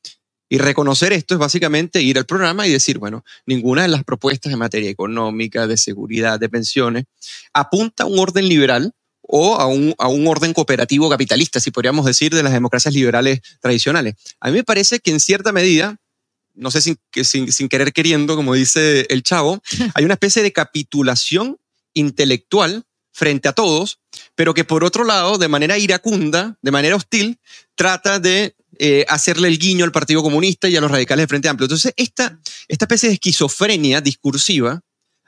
[0.47, 4.53] y reconocer esto es básicamente ir al programa y decir, bueno, ninguna de las propuestas
[4.53, 7.05] en materia económica, de seguridad, de pensiones,
[7.53, 8.93] apunta a un orden liberal
[9.27, 13.41] o a un, a un orden cooperativo capitalista, si podríamos decir, de las democracias liberales
[13.59, 14.15] tradicionales.
[14.39, 15.97] A mí me parece que en cierta medida,
[16.53, 19.61] no sé sin, sin, sin querer queriendo, como dice el chavo,
[19.93, 21.57] hay una especie de capitulación
[21.93, 23.99] intelectual frente a todos,
[24.35, 27.39] pero que por otro lado, de manera iracunda, de manera hostil,
[27.75, 31.47] trata de eh, hacerle el guiño al Partido Comunista y a los radicales de Frente
[31.47, 31.65] Amplio.
[31.65, 34.81] Entonces, esta, esta especie de esquizofrenia discursiva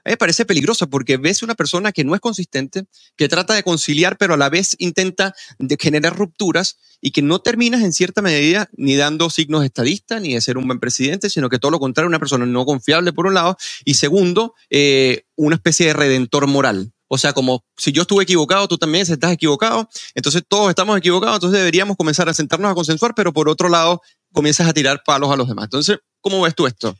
[0.07, 2.85] a mí me parece peligrosa porque ves una persona que no es consistente,
[3.17, 7.39] que trata de conciliar, pero a la vez intenta de generar rupturas y que no
[7.39, 11.49] terminas en cierta medida ni dando signos estadistas ni de ser un buen presidente, sino
[11.49, 15.57] que todo lo contrario, una persona no confiable por un lado y segundo, eh, una
[15.57, 16.93] especie de redentor moral.
[17.09, 21.35] O sea, como si yo estuve equivocado, tú también estás equivocado, entonces todos estamos equivocados,
[21.35, 25.29] entonces deberíamos comenzar a sentarnos a consensuar, pero por otro lado, comienzas a tirar palos
[25.33, 25.65] a los demás.
[25.65, 26.95] Entonces, ¿cómo ves tú esto?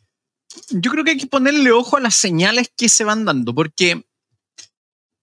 [0.69, 4.05] Yo creo que hay que ponerle ojo a las señales que se van dando, porque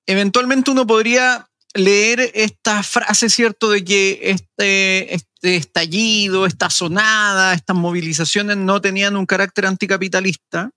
[0.06, 7.76] eventualmente uno podría leer esta frase, ¿cierto?, de que este, este estallido, esta sonada, estas
[7.76, 10.70] movilizaciones no tenían un carácter anticapitalista,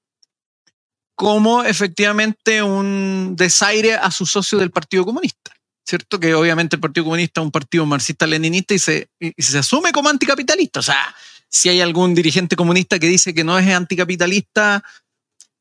[1.15, 5.51] como efectivamente un desaire a su socio del Partido Comunista.
[5.89, 6.19] ¿Cierto?
[6.19, 10.09] Que obviamente el Partido Comunista es un partido marxista-leninista y se, y se asume como
[10.09, 10.81] anticapitalista.
[10.81, 11.15] O sea,
[11.49, 14.83] si hay algún dirigente comunista que dice que no es anticapitalista,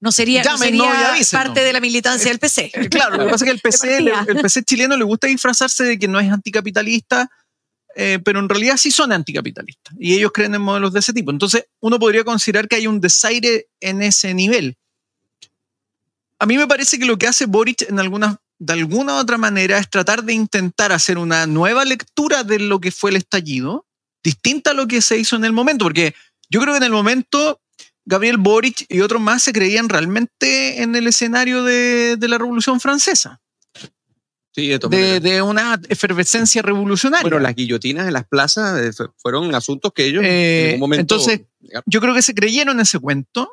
[0.01, 1.67] No sería, no sería avisen, parte no.
[1.67, 2.71] de la militancia del PC.
[2.75, 5.27] Eh, Claro, lo que pasa es que el PC, le- el PC chileno le gusta
[5.27, 7.31] disfrazarse de que no es anticapitalista,
[7.95, 11.31] eh, pero en realidad sí son anticapitalistas y ellos creen en modelos de ese tipo.
[11.31, 14.77] Entonces, uno podría considerar que hay un desaire en ese nivel.
[16.39, 17.97] A mí me parece que lo que hace Boric en
[18.59, 22.81] de alguna u otra manera es tratar de intentar hacer una nueva lectura de lo
[22.81, 23.86] que fue el estallido,
[24.31, 26.15] distinta a lo que se hizo en el momento, porque
[26.51, 27.61] yo creo que en el momento
[28.05, 32.81] Gabriel Boric y otros más se creían realmente en el escenario de, de la Revolución
[32.81, 33.41] Francesa,
[34.55, 37.23] Sí, de de, de una efervescencia revolucionaria.
[37.23, 40.81] Bueno, las guillotinas en las plazas eh, fu- fueron asuntos que ellos Eh, en algún
[40.81, 41.01] momento.
[41.03, 41.43] entonces,
[41.85, 43.51] yo creo que se creyeron ese cuento.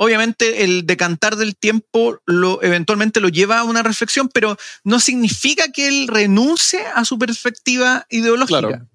[0.00, 5.70] Obviamente el decantar del tiempo lo, eventualmente lo lleva a una reflexión, pero no significa
[5.70, 8.60] que él renuncie a su perspectiva ideológica.
[8.60, 8.86] Claro.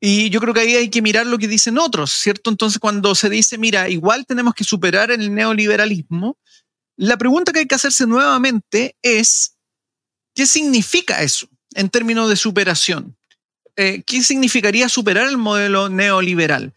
[0.00, 2.50] Y yo creo que ahí hay que mirar lo que dicen otros, ¿cierto?
[2.50, 6.38] Entonces cuando se dice, mira, igual tenemos que superar el neoliberalismo,
[6.96, 9.56] la pregunta que hay que hacerse nuevamente es,
[10.34, 13.16] ¿qué significa eso en términos de superación?
[13.76, 16.74] Eh, ¿Qué significaría superar el modelo neoliberal?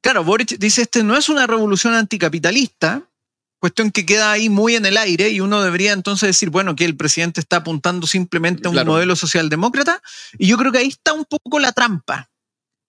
[0.00, 3.08] Claro, Boric dice, este no es una revolución anticapitalista,
[3.58, 6.84] cuestión que queda ahí muy en el aire y uno debería entonces decir, bueno, que
[6.84, 8.92] el presidente está apuntando simplemente a un Claro.
[8.92, 10.02] modelo socialdemócrata
[10.38, 12.30] y yo creo que ahí está un poco la trampa,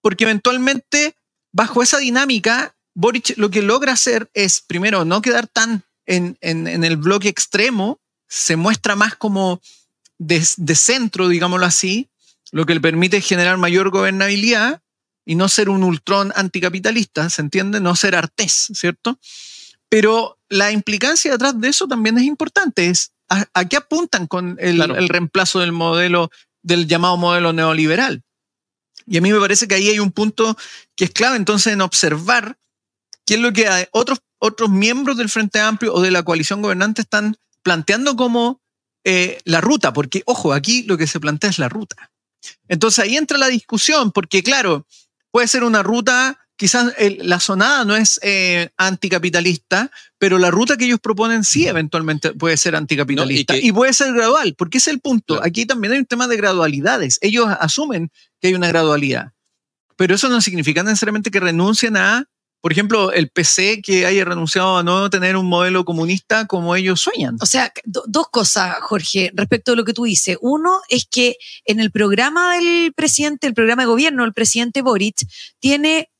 [0.06, 1.16] porque eventualmente
[1.52, 6.68] bajo esa dinámica, Boric lo que logra hacer es, primero, no quedar tan en, en-
[6.68, 9.60] en el bloque extremo, se muestra más como
[10.18, 12.08] de, de centro, digámoslo así,
[12.52, 14.80] lo que le permite generar mayor gobernabilidad
[15.24, 17.80] y no ser un ultrón anticapitalista, ¿se entiende?
[17.80, 19.18] No ser artés, ¿cierto?
[19.88, 22.86] Pero la implicancia detrás de eso también es importante.
[22.86, 24.94] Es ¿A, a qué apuntan con el, Claro.
[24.94, 26.30] el reemplazo del modelo,
[26.62, 28.22] del llamado modelo neoliberal?
[29.06, 30.56] Y a mí me parece que ahí hay un punto
[30.96, 32.58] que es clave entonces en observar
[33.24, 37.02] qué es lo que otros, otros miembros del Frente Amplio o de la coalición gobernante
[37.02, 38.60] están planteando como
[39.04, 42.10] eh, la ruta, porque ojo, aquí lo que se plantea es la ruta.
[42.68, 44.86] Entonces ahí entra la discusión, porque claro,
[45.30, 50.76] puede ser una ruta, quizás el- la sonada no es eh, anticapitalista, pero la ruta
[50.76, 54.90] que ellos proponen sí eventualmente puede ser anticapitalista No, y, puede ser gradual, porque ese
[54.90, 55.34] es el punto.
[55.34, 55.46] Claro.
[55.46, 57.18] Aquí también hay un tema de gradualidades.
[57.20, 59.32] Ellos asumen que hay una gradualidad,
[59.96, 62.24] pero eso no significa necesariamente que renuncien a,
[62.62, 67.00] por ejemplo, el PC que haya renunciado a no tener un modelo comunista como ellos
[67.00, 67.36] sueñan.
[67.40, 70.36] O sea, do- dos cosas, Jorge, respecto a lo que tú dices.
[70.40, 75.16] Uno es que en el programa del presidente, el programa de gobierno del presidente Boric,
[75.60, 76.10] tiene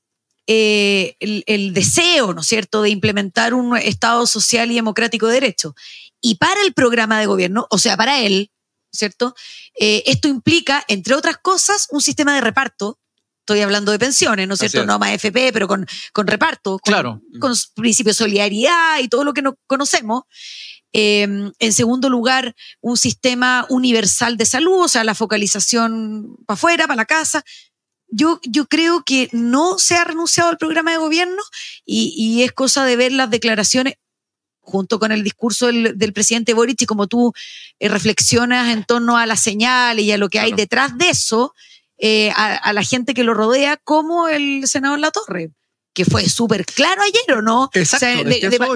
[0.47, 5.35] eh, el, el deseo, ¿no es cierto?, de implementar un Estado social y democrático de
[5.35, 5.75] derecho.
[6.21, 8.51] Y para el programa de gobierno, o sea, para él,
[8.93, 9.35] ¿cierto?
[9.79, 12.99] Eh, esto implica, entre otras cosas, un sistema de reparto.
[13.41, 14.81] Estoy hablando de pensiones, ¿no es cierto?
[14.81, 14.87] es.
[14.87, 17.23] No más FP, pero con, con reparto, con, Claro.
[17.39, 20.25] con principio de solidaridad y todo lo que no conocemos.
[20.93, 21.29] Eh,
[21.59, 26.97] en segundo lugar, un sistema universal de salud, o sea, la focalización para afuera, para
[26.97, 27.45] la casa.
[28.09, 31.43] Yo, yo creo que no se ha renunciado al programa de gobierno
[31.85, 33.95] y, y es cosa de ver las declaraciones
[34.61, 37.33] junto con el discurso del, del presidente Boric y como tú
[37.79, 41.55] eh, reflexionas en torno a las señales y a lo que hay detrás de eso,
[41.99, 45.51] eh, a, a la gente que lo rodea, como el senador La Torre,
[45.97, 47.71] que fue súper claro ayer, ¿o no?
[47.73, 48.25] Exacto, O sea, es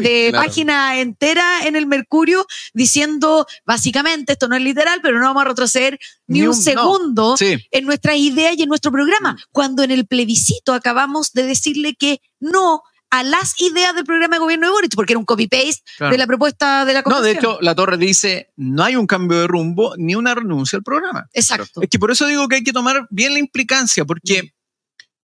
[0.02, 0.46] de, claro.
[0.46, 5.48] página entera en el Mercurio diciendo, básicamente, esto no es literal, pero no vamos a
[5.48, 6.62] retroceder ni, Ni un, un- no.
[6.62, 7.58] segundo Sí.
[7.70, 12.22] en nuestras ideas y en nuestro programa, cuando en el plebiscito acabamos de decirle que
[12.40, 16.12] no a las ideas del programa de gobierno de Boric, porque era un copy-paste Claro.
[16.12, 17.34] de la propuesta de la No, Convención.
[17.34, 20.82] de hecho, la torre dice, no hay un cambio de rumbo ni una renuncia al
[20.84, 21.28] programa.
[21.34, 21.82] Exacto.
[21.82, 24.54] Es que por eso digo que hay que tomar bien la implicancia, porque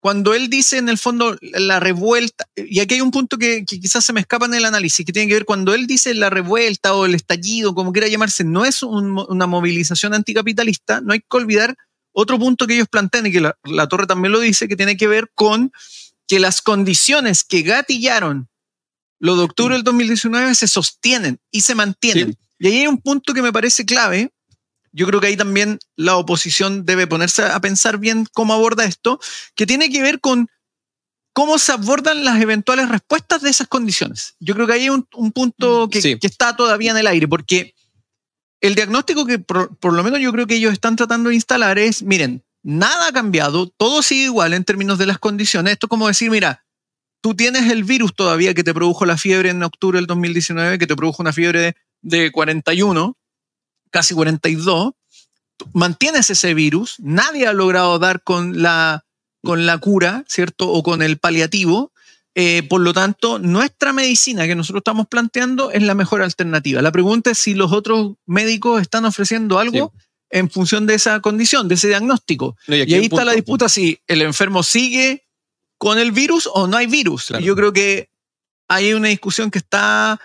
[0.03, 3.79] cuando él dice en el fondo la revuelta, y aquí hay un punto que, que
[3.79, 6.29] quizás se me escapa en el análisis, que tiene que ver cuando él dice la
[6.29, 11.21] revuelta o el estallido, como quiera llamarse, no es un una movilización anticapitalista, no hay
[11.21, 11.77] que olvidar
[12.11, 14.97] otro punto que ellos plantean y que la, la torre también lo dice, que tiene
[14.97, 15.71] que ver con
[16.27, 18.49] que las condiciones que gatillaron
[19.21, 22.33] lo de octubre del 2019 se sostienen y se mantienen.
[22.33, 22.39] Sí.
[22.59, 24.32] Y ahí hay un punto que me parece clave.
[24.93, 29.19] Yo creo que ahí también la oposición debe ponerse a pensar bien cómo aborda esto,
[29.55, 30.49] que tiene que ver con
[31.33, 34.35] cómo se abordan las eventuales respuestas de esas condiciones.
[34.39, 36.19] Yo creo que ahí hay un, un punto que, Sí.
[36.19, 37.75] que está todavía en el aire, porque
[38.61, 41.79] el diagnóstico que por, por lo menos yo creo que ellos están tratando de instalar
[41.79, 45.73] es, miren, nada ha cambiado, todo sigue igual en términos de las condiciones.
[45.73, 46.65] Esto es como decir, mira,
[47.23, 50.87] tú tienes el virus todavía que te produjo la fiebre en octubre del 2019, que
[50.87, 53.17] te produjo una fiebre de, de 41,
[53.93, 54.93] casi 42.
[55.57, 59.05] Tú Mantienes ese virus, nadie ha logrado dar con la,
[59.45, 60.69] con la cura, ¿cierto?
[60.73, 61.93] O con el paliativo.
[62.35, 66.81] Eh, por lo tanto, nuestra medicina que nosotros estamos planteando es la mejor alternativa.
[66.81, 69.93] La pregunta es si los otros médicos están ofreciendo algo
[70.31, 72.57] en función de esa condición, de ese diagnóstico.
[72.67, 73.25] No, Y, ahí está punto.
[73.27, 75.25] la disputa si el enfermo sigue
[75.77, 77.27] con el virus o no hay virus.
[77.27, 77.45] Claro.
[77.45, 78.09] Yo creo que
[78.67, 80.19] hay una discusión que está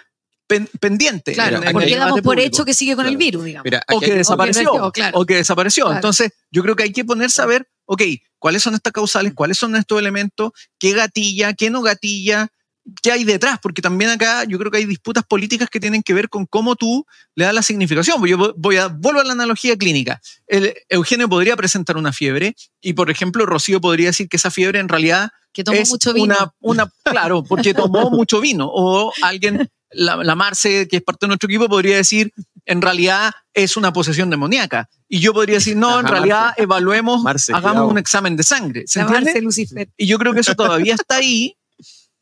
[0.47, 1.33] pen- pendiente.
[1.33, 2.47] Claro, en- porque damos por público.
[2.47, 3.65] hecho que sigue con el virus, digamos.
[3.65, 4.73] Mira, O que hay- desapareció.
[4.77, 5.19] no, claro.
[5.19, 5.91] O que desapareció.
[5.93, 8.01] Entonces, yo creo que hay que ponerse a ver, ok,
[8.39, 12.47] cuáles son estas causales, cuáles son estos elementos, qué gatilla, qué no gatilla,
[13.01, 16.13] qué hay detrás, porque también acá yo creo que hay disputas políticas que tienen que
[16.13, 17.05] ver con cómo tú
[17.35, 18.25] le das la significación.
[18.25, 20.21] Yo voy a, vuelvo a la analogía clínica.
[20.47, 24.79] El, Eugenio podría presentar una fiebre y, por ejemplo, Rocío podría decir que esa fiebre
[24.79, 26.33] en realidad que tomó es mucho vino.
[26.35, 26.53] Una,
[26.85, 28.69] una, claro, porque tomó mucho vino.
[28.71, 32.33] O alguien, la, la Marce, que es parte de nuestro equipo, podría decir,
[32.65, 34.89] en realidad es una posesión demoníaca.
[35.07, 36.63] Y yo podría decir, no, en realidad Marce.
[36.63, 37.87] evaluemos, Marce, hagamos cuidado.
[37.89, 38.83] un examen de sangre.
[38.87, 39.41] ¿Se Llamarse entiende?
[39.41, 39.89] Lucifer.
[39.97, 41.57] Y yo creo que eso todavía está ahí.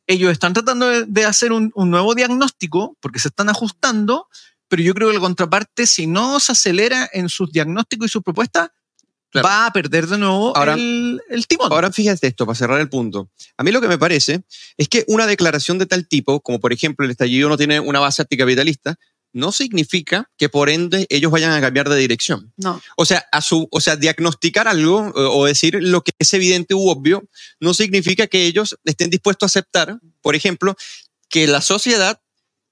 [0.08, 4.28] Ellos están tratando de, de hacer un, un nuevo diagnóstico porque se están ajustando,
[4.68, 8.22] pero yo creo que la contraparte, si no se acelera en sus diagnósticos y sus
[8.22, 8.70] propuestas,
[9.42, 9.48] Claro.
[9.48, 11.72] va a perder de nuevo Ahora- el, el timón.
[11.72, 13.30] Ahora fíjate esto, para cerrar el punto.
[13.58, 14.44] A mí lo que me parece
[14.78, 18.00] es que una declaración de tal tipo, como por ejemplo el estallido no tiene una
[18.00, 18.96] base anticapitalista,
[19.34, 22.54] no significa que por ende ellos vayan a cambiar de dirección.
[22.56, 22.82] No.
[22.96, 26.88] O sea, a su, o sea, diagnosticar algo o decir lo que es evidente u
[26.88, 27.28] obvio
[27.60, 30.78] no significa que ellos estén dispuestos a aceptar, por ejemplo,
[31.28, 32.22] que la sociedad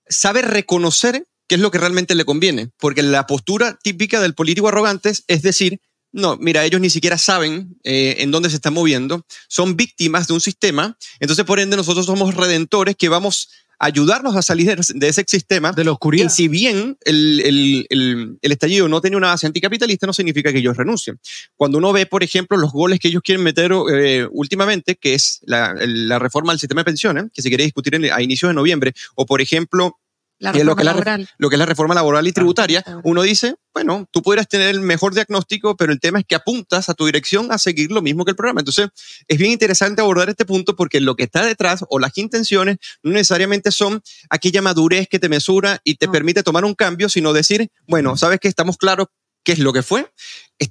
[0.07, 4.69] sabe reconocer qué es lo que realmente le conviene, porque la postura típica del político
[4.69, 5.81] arrogante es decir,
[6.13, 10.33] no, mira, ellos ni siquiera saben eh, en dónde se están moviendo, son víctimas de
[10.35, 13.49] un sistema, entonces por ende nosotros somos redentores que vamos
[13.79, 15.73] ayudarnos a salir de ese sistema.
[15.73, 16.27] De la oscuridad.
[16.27, 20.53] Y si bien el, el- el- el estallido no tenía una base anticapitalista, no significa
[20.53, 21.19] que ellos renuncien.
[21.57, 25.39] Cuando uno ve, por ejemplo, los goles que ellos quieren meter eh, últimamente, que es
[25.41, 28.53] la, la reforma del sistema de pensiones, que se quiere discutir en- a inicios de
[28.53, 29.99] noviembre, o por ejemplo,
[30.43, 31.29] La lo que la- laboral.
[31.37, 33.01] lo que es la reforma laboral y tributaria, claro.
[33.03, 36.89] uno dice, bueno, tú podrías tener el mejor diagnóstico, pero el tema es que apuntas
[36.89, 38.61] a tu dirección a seguir lo mismo que el programa.
[38.61, 38.89] Entonces,
[39.27, 43.11] es bien interesante abordar este punto porque lo que está detrás o las intenciones no
[43.13, 46.11] necesariamente son aquella madurez que te mesura y te No.
[46.11, 49.07] permite tomar un cambio, sino decir, bueno, sabes que estamos claros
[49.43, 50.09] qué es lo que fue,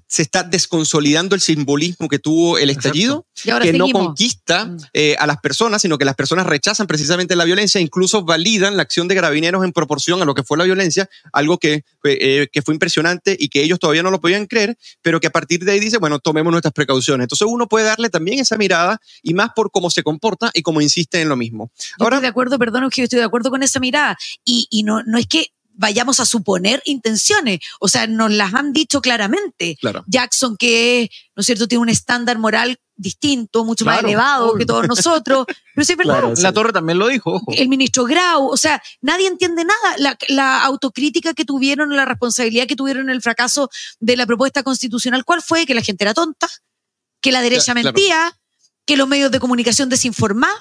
[0.06, 4.76] se está desconsolidando el simbolismo que tuvo el estallido, que no conquista Mm.
[4.92, 8.82] eh, a las personas, sino que las personas rechazan precisamente la violencia, incluso validan la
[8.82, 12.62] acción de carabineros en proporción a lo que fue la violencia, algo que, eh, que
[12.62, 15.72] fue impresionante y que ellos todavía no lo podían creer, pero que a partir de
[15.72, 17.24] ahí dice, bueno, tomemos nuestras precauciones.
[17.24, 20.80] Entonces uno puede darle también esa mirada y más por cómo se comporta y cómo
[20.80, 21.70] insiste en lo mismo.
[21.98, 24.16] Yo Ahora, estoy de acuerdo, perdón, que yo estoy de acuerdo con esa mirada.
[24.44, 25.52] Y, y no, no es que
[25.82, 29.76] vayamos a suponer intenciones, o sea, nos las han dicho claramente.
[29.80, 30.04] claro.
[30.06, 34.58] Jackson, que, ¿no es cierto?, tiene un estándar moral distinto, mucho más elevado obvio.
[34.58, 35.44] que todos nosotros.
[35.74, 36.20] Pero sí verdad.
[36.20, 37.52] Claro, La Torre también lo dijo, ojo.
[37.52, 39.96] El ministro Grau, o sea, nadie entiende nada.
[39.98, 43.68] La, la autocrítica que tuvieron, la responsabilidad que tuvieron en el fracaso
[43.98, 45.66] de la propuesta constitucional, ¿cuál fue?
[45.66, 46.48] Que la gente era tonta,
[47.20, 47.86] que la derecha Claro.
[47.86, 48.38] mentía,
[48.86, 50.54] que los medios de comunicación desinformaban.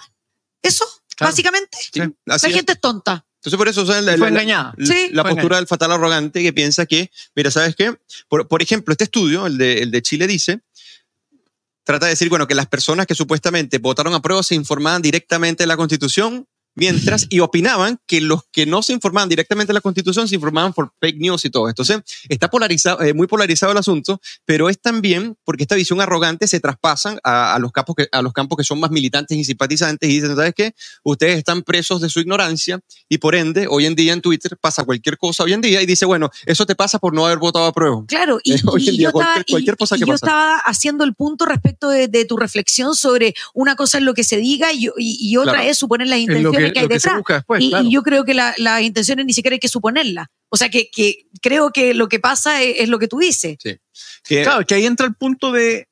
[0.64, 1.32] Eso, Claro.
[1.32, 1.78] básicamente.
[1.94, 2.42] Sí, La es.
[2.42, 3.24] gente es tonta.
[3.42, 4.74] Entonces por eso o sea, la, Fue engañada.
[4.78, 5.10] la- Sí.
[5.12, 7.96] la Fue postura del fatal arrogante que piensa que, mira, ¿sabes qué?
[8.30, 10.60] Por, por ejemplo, este estudio, el de, el de Chile, dice,
[11.84, 15.64] trata de decir, bueno, que las personas que supuestamente votaron a prueba se informaban directamente
[15.64, 19.82] de la Constitución, mientras, y opinaban que los que no se informaban directamente de la
[19.82, 21.68] Constitución se informaban por fake news y todo.
[21.70, 22.00] Entonces,
[22.30, 26.60] está polarizado, eh, muy polarizado el asunto, pero es también porque esta visión arrogante se
[26.60, 30.10] traspasan a, a los campos que, a los campos que son más militantes y simpatizantes
[30.10, 30.74] y dicen, ¿sabes qué?
[31.04, 34.84] Ustedes están presos de su ignorancia y por ende, hoy en día en Twitter pasa
[34.84, 37.66] cualquier cosa hoy en día y dice, bueno, eso te pasa por no haber votado
[37.66, 38.04] a prueba.
[38.08, 40.06] Claro, y, Eh, hoy en y día yo, estaba, cualquier- cualquier y- cosa y que
[40.06, 40.26] yo pasa.
[40.26, 44.24] estaba haciendo el punto respecto de, de tu reflexión sobre una cosa es lo que
[44.24, 45.70] se diga y, y- y otra Claro.
[45.70, 47.18] es suponer las Es lo que, hay lo que se detrás.
[47.18, 47.86] busca después, y, claro.
[47.86, 50.28] y yo creo que la- las intenciones ni siquiera hay que suponerlas.
[50.50, 53.58] O sea, que, que creo que lo que pasa es, es lo que tú dices.
[53.62, 53.80] Que-
[54.44, 55.88] Claro, que ahí entra el punto de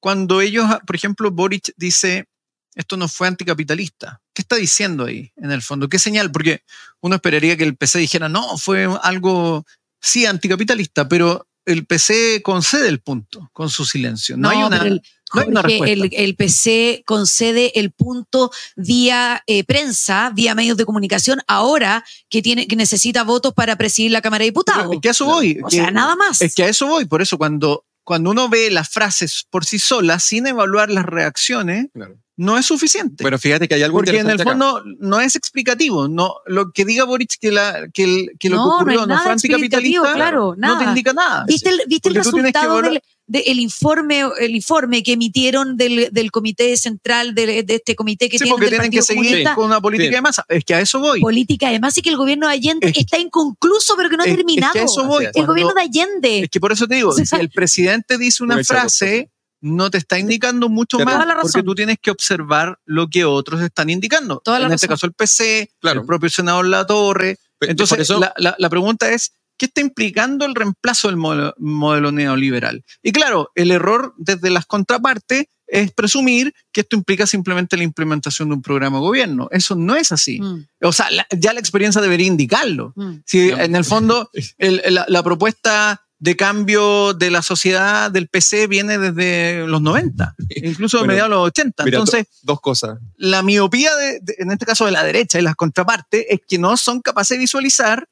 [0.00, 2.26] cuando ellos, por ejemplo, Boric dice,
[2.74, 4.20] esto no fue anticapitalista.
[4.34, 5.88] ¿Qué está diciendo ahí, en el fondo?
[5.88, 6.30] ¿Qué señal?
[6.32, 6.62] Porque
[7.00, 9.64] uno esperaría que el PC dijera, no, fue algo,
[10.00, 14.36] sí, anticapitalista, pero el PC concede el punto con su silencio.
[14.36, 15.02] No, hay una, el-
[15.34, 15.92] no hay una respuesta.
[15.92, 22.42] el, el PC concede el punto vía eh, prensa, vía medios de comunicación, ahora que,
[22.42, 24.92] tiene, que necesita votos para presidir la Cámara de Diputados.
[24.92, 25.58] Es que a eso voy.
[25.64, 26.40] O que- sea, nada más.
[26.42, 27.04] Es que a eso voy.
[27.06, 31.86] Por eso, cuando, cuando uno ve las frases por sí solas, sin evaluar las reacciones,
[31.94, 32.16] Claro.
[32.36, 33.22] No es suficiente.
[33.22, 34.58] Bueno, fíjate que hay algo Porque en el interesante acá.
[34.74, 36.08] fondo no es explicativo.
[36.08, 39.00] No, lo que diga Boric que, la, que, el- que lo No, que no ocurrió
[39.02, 40.84] es no, fue explicativo, anticapitalista, claro, no te nada.
[40.88, 41.44] indica nada.
[41.46, 46.30] ¿Viste el, viste el resultado del de el informe, el informe que emitieron del, del
[46.32, 49.54] comité central, de, de este comité que Sí, tienen porque del tienen que seguir Comunista?
[49.54, 50.14] con una política Sí.
[50.16, 50.44] de masa.
[50.48, 51.20] Es que a eso voy.
[51.20, 54.26] Política, además, y que el gobierno de Allende Es- está inconcluso, pero que no ha
[54.26, 54.78] Es- es que a terminado.
[54.80, 55.24] eso voy.
[55.26, 56.38] El Cuando- gobierno de Allende.
[56.40, 59.30] Es que por eso te digo, si el presidente dice una frase,
[59.62, 61.50] no te está indicando mucho más toda la razón.
[61.52, 64.42] porque tú tienes que observar lo que otros están indicando.
[64.44, 66.00] Toda la en este caso el PC, Claro.
[66.00, 67.38] el propio senador La Torre.
[67.60, 72.10] Entonces, eso- la, la- la pregunta es, ¿qué está implicando el reemplazo del modelo, modelo
[72.12, 72.82] neoliberal?
[73.02, 78.48] Y claro, el error desde las contrapartes es presumir que esto implica simplemente la implementación
[78.48, 79.48] de un programa de gobierno.
[79.52, 80.38] Eso no es así.
[80.40, 82.92] Mm, O sea, la- ya la experiencia debería indicarlo.
[82.96, 83.12] mm.
[83.24, 88.68] Si en el fondo el- la, la propuesta de cambio de la sociedad del PC
[88.68, 91.84] viene desde los 90, incluso de Bueno, mediados de los 80.
[91.84, 92.98] Mira, Entonces, do- dos cosas.
[93.16, 96.58] la miopía, de, de- en este caso de la derecha y las contrapartes, es que
[96.58, 98.08] no son capaces de visualizar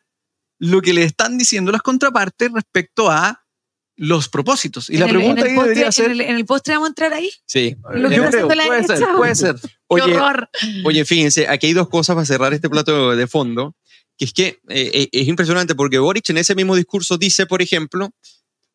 [0.59, 3.45] lo que le están diciendo las contrapartes respecto a
[3.95, 4.91] los propósitos.
[4.91, 6.05] Y la el- pregunta en el ahí postre- debería ser...
[6.07, 7.31] En el, en el postre vamos a entrar ahí.
[7.47, 7.77] Sí.
[7.95, 9.17] Lo que yo está creo, haciendo la puede ser, derecha.
[9.17, 9.55] puede ser.
[9.61, 10.51] Qué Oye, horror.
[10.85, 13.77] Oye, fíjense, aquí hay dos cosas para cerrar este plato de fondo,
[14.21, 17.63] que es que eh, eh, es impresionante porque Boric en ese mismo discurso dice, por
[17.63, 18.11] ejemplo,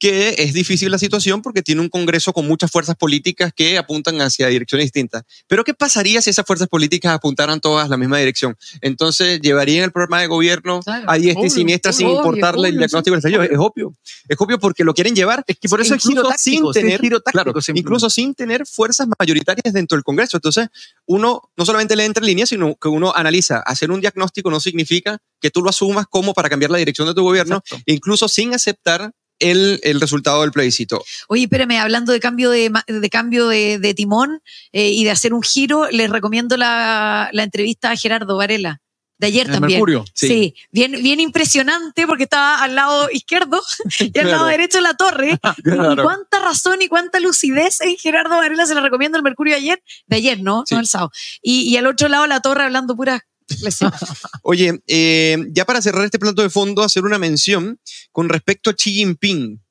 [0.06, 4.22] que es difícil la situación porque tiene un Congreso con muchas fuerzas políticas que apuntan
[4.22, 5.24] hacia direcciones distintas.
[5.48, 8.56] Pero ¿qué pasaría si esas fuerzas políticas apuntaran todas a la misma dirección?
[8.82, 11.10] Entonces, ¿llevarían el programa de gobierno Claro.
[11.10, 13.42] a diestra y Obvio, siniestra sin obvio, importarle el diagnóstico del estallido?
[13.42, 13.96] Es obvio.
[14.30, 17.32] Es obvio porque lo quieren llevar Es que por eso incluso táctico, sin tener, táctico
[17.32, 20.38] claro, incluso sin tener fuerzas mayoritarias dentro del Congreso.
[20.38, 20.68] Entonces,
[21.08, 23.58] uno no solamente le entra en línea, sino que uno analiza.
[23.66, 27.16] Hacer un diagnóstico no significa que tú lo asumas como para cambiar la dirección de
[27.16, 27.84] tu gobierno, Exacto.
[27.88, 31.04] incluso sin aceptar el, el resultado del plebiscito.
[31.28, 35.12] Oye, espérame, hablando de cambio de, ma- de cambio de, de timón eh, y de
[35.12, 38.82] hacer un giro, les recomiendo la, la entrevista a Gerardo Varela.
[39.18, 39.78] De ayer El también.
[39.80, 40.04] Mercurio.
[40.14, 40.56] Sí, Sí.
[40.72, 43.62] bien, bien impresionante porque estaba al lado izquierdo
[44.00, 45.40] y al lado derecho de la torre.
[45.64, 49.82] Y cuánta razón y cuánta lucidez en Gerardo Varela, se la recomiendo el Mercurio ayer,
[50.08, 50.64] de ayer, ¿no?
[50.68, 50.74] Sí.
[50.76, 51.12] No el sábado.
[51.42, 53.26] Y, y al otro lado la torre hablando pura
[54.44, 57.80] Oye, eh, ya para cerrar este plato de fondo, hacer una mención
[58.12, 59.62] con respecto a Xi Jinping,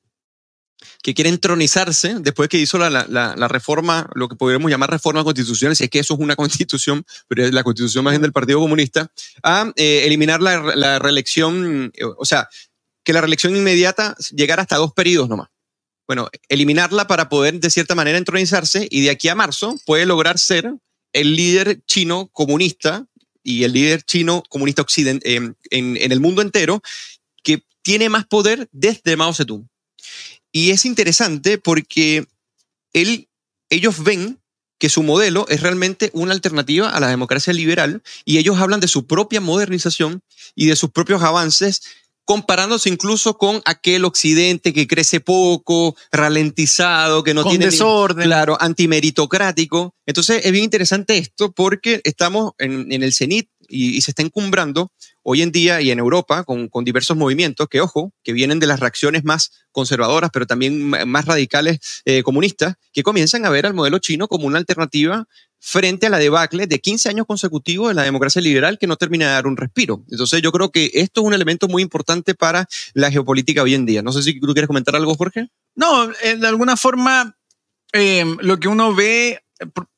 [1.01, 5.75] que quiere entronizarse después que hizo la, la- reforma, lo que podríamos llamar reforma constitucional,
[5.75, 8.59] si es que eso es una constitución, pero es la constitución más bien del Partido
[8.59, 9.11] Comunista,
[9.43, 12.49] a eh, eliminar la, la reelección, eh, o sea,
[13.03, 15.49] que la reelección inmediata llegara hasta dos periodos nomás.
[16.07, 20.37] Bueno, eliminarla para poder de cierta manera entronizarse y de aquí a marzo puede lograr
[20.39, 20.73] ser
[21.13, 23.05] el líder chino comunista
[23.45, 25.55] y el líder chino comunista occident- eh, en,
[25.97, 26.81] en el mundo entero
[27.43, 29.69] que tiene más poder desde Mao Zedong.
[30.51, 32.25] Y es interesante porque
[32.91, 33.29] él,
[33.69, 34.39] ellos ven
[34.79, 38.87] que su modelo es realmente una alternativa a la democracia liberal y ellos hablan de
[38.87, 40.21] su propia modernización
[40.55, 41.83] y de sus propios avances
[42.25, 48.25] comparándose incluso con aquel occidente que crece poco, ralentizado, que no Con tiene desorden.
[48.25, 49.95] Claro, antimeritocrático.
[50.05, 54.23] Entonces es bien interesante esto porque estamos en, en el cenit y, y se está
[54.23, 54.91] encumbrando
[55.27, 58.67] hoy en día y en Europa con, con diversos movimientos que, ojo, que vienen de
[58.67, 63.73] las reacciones más conservadoras, pero también más radicales eh, comunistas, que comienzan a ver al
[63.73, 65.27] modelo chino como una alternativa
[65.67, 69.25] frente a la debacle de 15 años consecutivos de la democracia liberal que no termina
[69.25, 70.03] de dar un respiro.
[70.11, 73.87] Entonces yo creo que esto es un elemento muy importante para la geopolítica hoy en
[73.87, 74.03] día.
[74.03, 75.47] No sé si tú quieres comentar algo, Jorge.
[75.75, 77.35] No, eh, de alguna forma,
[77.93, 79.39] eh, lo que uno ve,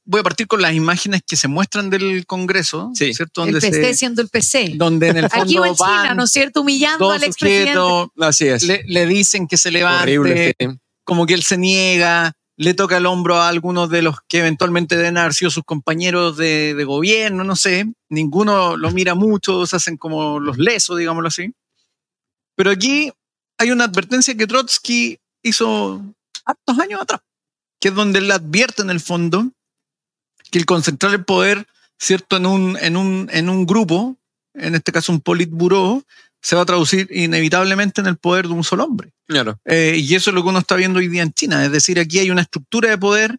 [0.06, 3.14] voy a partir con las imágenes que se muestran del Congreso, Sí.
[3.14, 3.44] ¿cierto?
[3.44, 4.72] el Donde, PC se- siendo el PC.
[4.76, 6.62] donde en el fondo Aquí o en China, van ¿no es cierto?
[6.62, 7.74] Humillando al expresidente.
[7.74, 8.64] sujetos, Así es.
[8.64, 10.56] le, le dicen que se levante, Horrible.
[10.58, 10.68] sí.
[11.04, 14.98] como que él se niega, le toca el hombro a algunos de los que eventualmente
[14.98, 19.96] deben haber sido sus compañeros de, gobierno, no sé, ninguno lo mira mucho, se hacen
[19.96, 21.54] como los lesos, digámoslo así.
[22.56, 23.12] Pero aquí
[23.60, 26.02] hay una advertencia que Trotsky hizo
[26.46, 27.22] hartos años atrás,
[27.80, 29.52] que es donde él advierte en el fondo
[30.50, 31.68] que el concentrar el poder,
[32.00, 34.18] ¿cierto?, en un, en un, en un grupo,
[34.56, 36.04] en este caso un politburó,
[36.48, 39.12] se va a traducir inevitablemente en el poder de un solo hombre.
[39.28, 39.60] Claro.
[39.66, 41.66] Eh, y eso es lo que uno está viendo hoy día en China.
[41.66, 43.38] Es decir, aquí hay una estructura de poder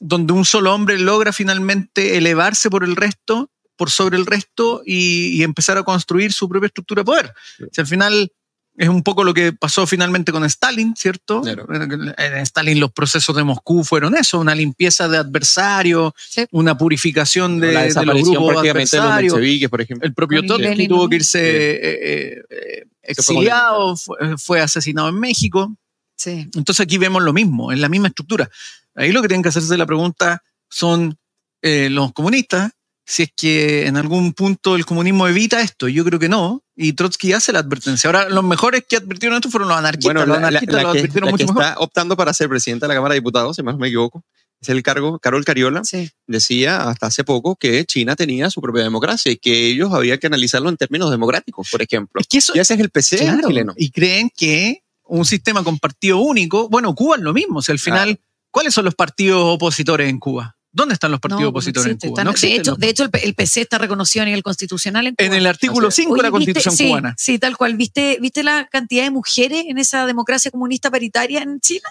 [0.00, 5.28] donde un solo hombre logra finalmente elevarse por el resto, por sobre el resto y,
[5.28, 7.32] y empezar a construir su propia estructura de poder.
[7.56, 7.64] Sí.
[7.72, 8.32] Si al final
[8.76, 11.42] es un poco lo que pasó finalmente con Stalin, ¿cierto?
[11.42, 11.66] Claro.
[11.72, 16.46] En Stalin los procesos de Moscú fueron eso, una limpieza de adversarios, Sí.
[16.52, 19.34] una purificación de, la de los grupos prácticamente de los adversarios.
[19.34, 20.06] mencheviques, por ejemplo.
[20.06, 25.74] El propio Trotsky tuvo que irse eh, eh, eh, exiliado, fue, fue asesinado en México.
[26.16, 26.48] Sí.
[26.54, 28.48] Entonces aquí vemos lo mismo, en la misma estructura.
[28.94, 31.18] Ahí lo que tienen que hacerse la pregunta son
[31.62, 32.72] eh, los comunistas,
[33.04, 35.88] si es que en algún punto el comunismo evita esto.
[35.88, 36.61] Yo creo que no.
[36.74, 38.08] Y Trotsky hace la advertencia.
[38.08, 40.14] Ahora, los mejores que advirtieron esto fueron los anarquistas.
[40.14, 41.62] Bueno, los la, la- anarquistas la lo que, advirtieron la que mucho mejor.
[41.70, 44.24] está optando para ser presidenta de la Cámara de Diputados, si más no me equivoco,
[44.60, 46.10] es el cargo, Carol Cariola, Sí.
[46.26, 50.28] decía hasta hace poco que China tenía su propia democracia y que ellos había que
[50.28, 52.20] analizarlo en términos democráticos, por ejemplo.
[52.20, 53.74] Es que eso, Y ese es el PC Claro, chileno.
[53.76, 57.58] Y creen que un sistema con partido único, bueno, Cuba es lo mismo.
[57.58, 58.18] O sea, al final,
[58.50, 60.56] ¿cuáles son los partidos opositores en Cuba?
[60.74, 62.06] ¿Dónde están los partidos No, opositores existe.
[62.06, 62.22] en Cuba?
[62.22, 64.42] Están- No de, hecho, los- de hecho, el, P- el PC está reconocido a nivel
[64.42, 65.26] constitucional en Cuba.
[65.26, 66.06] en el artículo Así es.
[66.06, 66.30] 5 de la.
[66.30, 67.14] Constitución sí, cubana.
[67.18, 67.76] Sí, tal cual.
[67.76, 71.88] ¿Viste, ¿Viste la cantidad de mujeres en esa democracia comunista paritaria en China?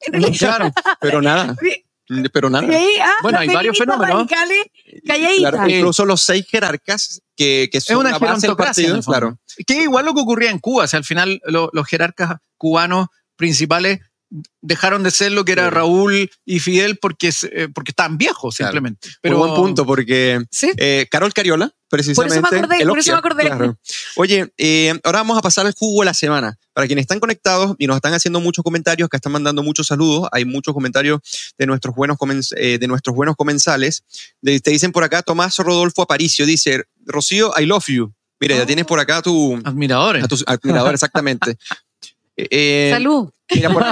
[0.00, 1.54] En el- Claro, pero nada,
[2.32, 2.66] pero nada.
[2.66, 4.26] ahí, ah, Bueno, hay varios fenómenos.
[5.04, 9.38] Claro, incluso los seis jerarcas que, que son una la base del partido, claro.
[9.66, 13.08] Que igual lo que ocurría en Cuba, o sea, al final lo- los jerarcas cubanos
[13.36, 14.00] principales
[14.60, 15.70] dejaron de ser lo que era.
[15.70, 18.70] Raúl y Fidel porque, eh, porque estaban viejos Claro.
[18.72, 19.08] simplemente.
[19.20, 20.72] Pero buen punto, porque Sí.
[20.76, 22.40] eh, Carol Cariola, precisamente.
[22.40, 23.42] Por eso me acordé, por eso me acordé.
[23.44, 23.78] claro.
[24.16, 26.56] Oye, eh, ahora vamos a pasar al jugo de la semana.
[26.72, 30.28] Para quienes están conectados y nos están haciendo muchos comentarios, que están mandando muchos saludos,
[30.32, 31.20] hay muchos comentarios
[31.56, 34.02] de nuestros buenos, comen- eh, de nuestros buenos comensales.
[34.42, 38.12] De- te dicen por acá, Tomás Rodolfo Aparicio, dice, Rocío, I love you.
[38.40, 40.24] Mira, ya tienes por acá a tu, Admiradores.
[40.24, 41.56] a tu admirador, exactamente.
[42.36, 43.30] Eh, Salud.
[43.52, 43.84] Mira, por,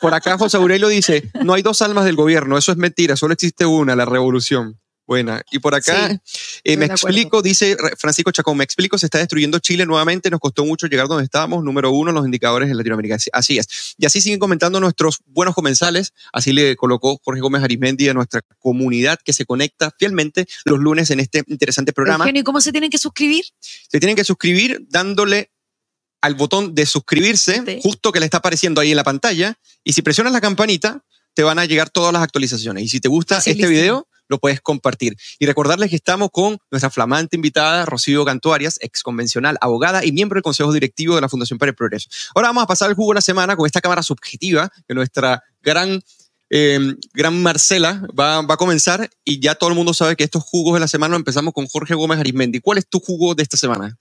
[0.00, 3.34] por acá José Aurelio dice, no hay dos almas del gobierno, eso es mentira, solo
[3.34, 4.80] existe una, la revolución.
[5.08, 5.40] Buena.
[5.52, 6.20] Y por acá,
[6.64, 10.64] eh, me explico, dice Francisco Chacón, me explico, se está destruyendo Chile nuevamente, nos costó
[10.64, 13.14] mucho llegar donde estábamos, número uno, los indicadores en Latinoamérica.
[13.14, 13.94] Así- Así es.
[13.98, 18.40] Y así siguen comentando nuestros buenos comensales, así le colocó Jorge Gómez Arismendi a nuestra
[18.58, 22.24] comunidad que se conecta fielmente los lunes en este interesante programa.
[22.24, 23.44] Eugenio, ¿y cómo se tienen que suscribir?
[23.60, 25.52] Se tienen que suscribir dándole
[26.20, 27.80] al botón de suscribirse, Sí.
[27.82, 29.58] justo que le está apareciendo ahí en la pantalla.
[29.84, 31.04] Y si presionas la campanita,
[31.34, 32.82] te van a llegar todas las actualizaciones.
[32.84, 35.16] Y si te gusta este video, lo puedes compartir.
[35.38, 40.36] Y recordarles que estamos con nuestra flamante invitada, Rocío Cantuarias, ex convencional, abogada y miembro
[40.36, 42.08] del Consejo Directivo de la Fundación para el Progreso.
[42.34, 45.42] Ahora vamos a pasar el jugo de la semana con esta cámara subjetiva que nuestra
[45.62, 46.02] gran
[46.48, 46.78] eh,
[47.12, 50.74] Gran Marcela va, va, a comenzar y ya todo el mundo sabe que estos jugos
[50.74, 52.60] de la semana empezamos con Jorge Gómez Arismendi.
[52.60, 53.98] ¿Cuál es tu jugo de esta semana?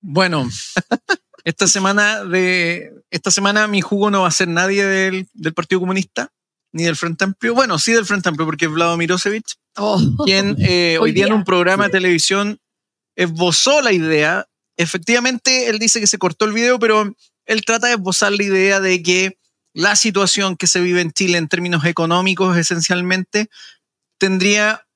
[0.00, 0.48] Bueno,
[1.44, 5.80] esta semana de esta semana mi jugo no va a ser nadie del, del Partido
[5.80, 6.32] Comunista
[6.72, 7.54] ni del Frente Amplio.
[7.54, 10.00] Bueno, sí del Frente Amplio porque es Vlado Mirosevic, oh.
[10.24, 12.58] quien eh, hoy, hoy día, día en un programa de televisión
[13.14, 14.46] esbozó la idea.
[14.76, 17.14] Efectivamente, él dice que se cortó el video, pero
[17.46, 19.38] él trata de esbozar la idea de que
[19.72, 23.48] la situación que se vive en Chile en términos económicos esencialmente
[24.18, 24.86] tendría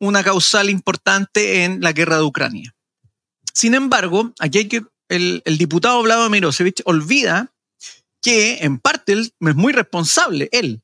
[0.00, 2.74] una causal importante en la guerra de Ucrania.
[3.52, 7.52] Sin embargo, aquí hay que, el, diputado Vlado Mirosevic olvida
[8.22, 10.82] que en parte él es muy responsable, él,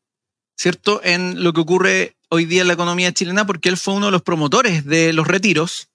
[0.56, 4.06] ¿cierto?, en lo que ocurre hoy día en la economía chilena, porque él fue uno
[4.06, 5.88] de los promotores de los retiros.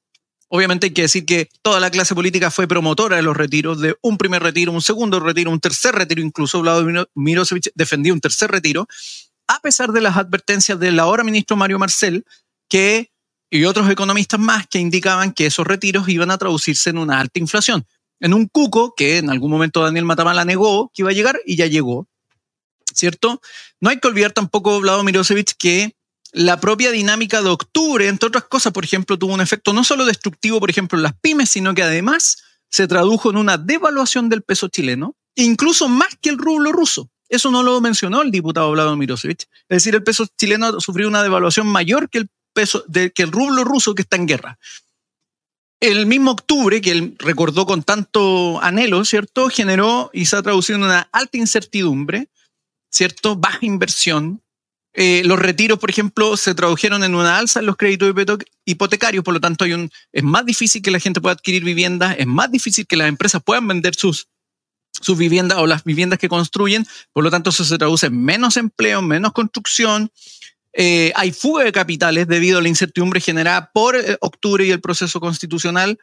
[0.47, 3.95] Obviamente hay que decir que toda la clase política fue promotora de los retiros, de
[4.01, 8.51] un primer retiro, un segundo retiro, un tercer retiro, incluso Vladimir Mirosevic defendía un tercer
[8.51, 8.87] retiro,
[9.47, 12.25] a pesar de las advertencias del ahora ministro Mario Marcel,
[12.67, 13.11] que,
[13.49, 17.39] y otros economistas más que indicaban que esos retiros iban a traducirse en una alta
[17.39, 17.85] inflación,
[18.19, 21.55] en un cuco que en algún momento Daniel Matamala negó que iba a llegar y
[21.55, 22.07] ya llegó,
[22.93, 23.41] ¿cierto?
[23.79, 25.95] No hay que olvidar tampoco, Vladimir Mirosevic, que
[26.31, 30.05] la propia dinámica de octubre, entre otras cosas, por ejemplo, tuvo un efecto no solo
[30.05, 34.41] destructivo, por ejemplo, en las pymes, sino que además se tradujo en una devaluación del
[34.41, 37.09] peso chileno, incluso más que el rublo ruso.
[37.29, 39.43] Eso no lo mencionó el diputado Vlado Mirosevic.
[39.69, 43.63] Es decir, el peso chileno sufrió una devaluación mayor que el, peso, que el rublo
[43.63, 44.59] ruso que está en guerra.
[45.79, 49.49] El mismo octubre, que él recordó con tanto anhelo, ¿cierto?
[49.49, 52.29] Generó y se ha traducido en una alta incertidumbre,
[52.89, 53.35] ¿cierto?
[53.35, 54.41] Baja inversión,
[54.97, 58.13] eh, los retiros, por ejemplo, se tradujeron en una alza en los créditos
[58.63, 62.15] hipotecarios, por lo tanto hay un, es más difícil que la gente pueda adquirir viviendas,
[62.17, 64.29] es más difícil que las empresas puedan vender sus,
[64.93, 68.55] sus viviendas o las viviendas que construyen, por lo tanto eso se traduce en menos
[68.55, 70.11] empleo, menos construcción,
[70.77, 74.81] eh, hay fuga de capitales debido a la incertidumbre generada por eh, octubre y el
[74.81, 75.97] proceso constitucional.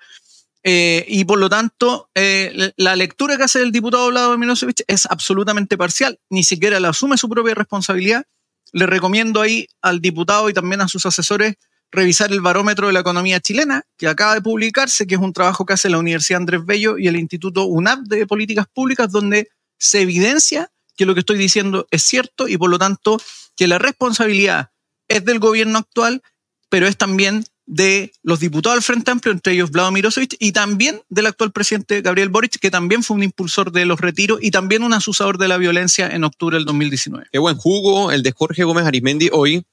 [0.64, 5.76] Eh, y por lo tanto, la lectura que hace el diputado Vlado Milosevic es absolutamente
[5.76, 8.24] parcial, ni siquiera le asume su propia responsabilidad
[8.72, 11.54] le recomiendo ahí al diputado y también a sus asesores
[11.90, 15.66] revisar el barómetro de la economía chilena, que acaba de publicarse, que es un trabajo
[15.66, 19.48] que hace la Universidad Andrés Bello y el Instituto UNAP de Políticas Públicas, donde
[19.78, 23.20] se evidencia que lo que estoy diciendo es cierto y por lo tanto
[23.56, 24.70] que la responsabilidad
[25.08, 26.22] es del gobierno actual,
[26.68, 31.00] pero es también de los diputados del Frente Amplio, entre ellos Vlado Mirosevic, y también
[31.08, 34.82] del actual presidente Gabriel Boric, que también fue un impulsor de los retiros y también
[34.82, 37.26] un asusador de la violencia en octubre del 2019.
[37.30, 39.64] Qué buen jugo el de Jorge Gómez Arismendi hoy.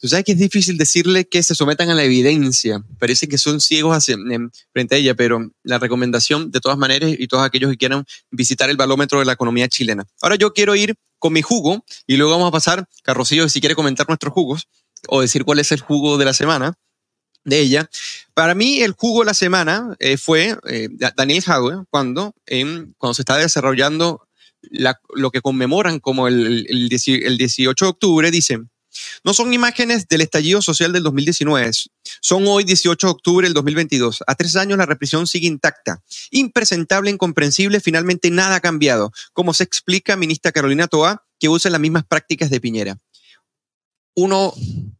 [0.00, 2.82] Tú sabes que es difícil decirle que se sometan a la evidencia.
[2.98, 4.16] Parece que son ciegos hacia,
[4.72, 8.70] frente a ella, pero la recomendación de todas maneras y todos aquellos que quieran visitar
[8.70, 10.06] el balómetro de la economía chilena.
[10.20, 13.74] Ahora yo quiero ir con mi jugo y luego vamos a pasar, Carrosillo, si quiere
[13.74, 14.68] comentar nuestros jugos
[15.08, 16.74] o decir cuál es el jugo de la semana
[17.48, 17.90] de ella.
[18.34, 22.34] Para mí el jugo de la semana eh, fue eh, Daniel Jadwe cuando,
[22.98, 24.28] cuando se está desarrollando
[25.14, 28.58] lo que conmemoran como el, el, 18 de octubre, dice,
[29.24, 31.70] no son imágenes del estallido social del 2019,
[32.20, 34.24] son hoy 18 de octubre del 2022.
[34.26, 39.64] A tres años la represión sigue intacta, impresentable, incomprensible, finalmente nada ha cambiado, como se
[39.64, 42.98] explica ministra Carolina Toa, que usa las mismas prácticas de Piñera.
[44.14, 44.52] Uno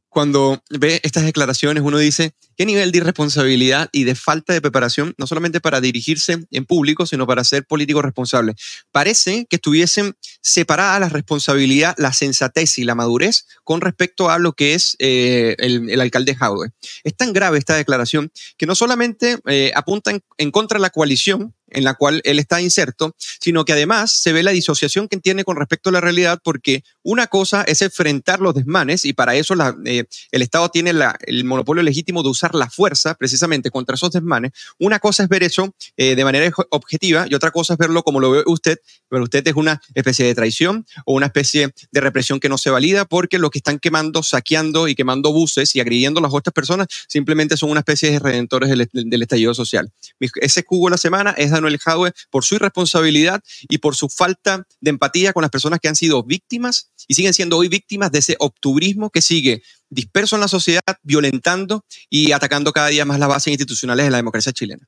[0.08, 5.14] cuando ve estas declaraciones, uno dice, ¿qué nivel de irresponsabilidad y de falta de preparación,
[5.18, 8.54] no solamente para dirigirse en público, sino para ser político responsable?
[8.90, 14.54] Parece que estuviesen separadas la responsabilidad, la sensatez y la madurez con respecto a lo
[14.54, 16.70] que es eh, el, alcalde Jaude.
[17.04, 20.90] Es tan grave esta declaración que no solamente eh, apunta en, en contra de la
[20.90, 25.18] coalición, en la cual él está inserto, sino que además se ve la disociación que
[25.18, 29.34] tiene con respecto a la realidad, porque una cosa es enfrentar los desmanes y para
[29.34, 33.70] eso la, eh, el Estado tiene la, el monopolio legítimo de usar la fuerza precisamente
[33.70, 34.52] contra esos desmanes.
[34.78, 38.20] Una cosa es ver eso eh, de manera objetiva y otra cosa es verlo como
[38.20, 42.40] lo ve usted, pero usted es una especie de traición o una especie de represión
[42.40, 46.20] que no se valida porque lo que están quemando, saqueando y quemando buses y agrediendo
[46.20, 49.90] a las otras personas simplemente son una especie de redentores del, del estallido social.
[50.18, 54.90] Ese cubo de la semana es Jadwe por su irresponsabilidad y por su falta de
[54.90, 58.36] empatía con las personas que han sido víctimas y siguen siendo hoy víctimas de ese
[58.38, 63.48] octubrismo que sigue disperso en la sociedad, violentando y atacando cada día más las bases
[63.52, 64.86] institucionales de la democracia chilena.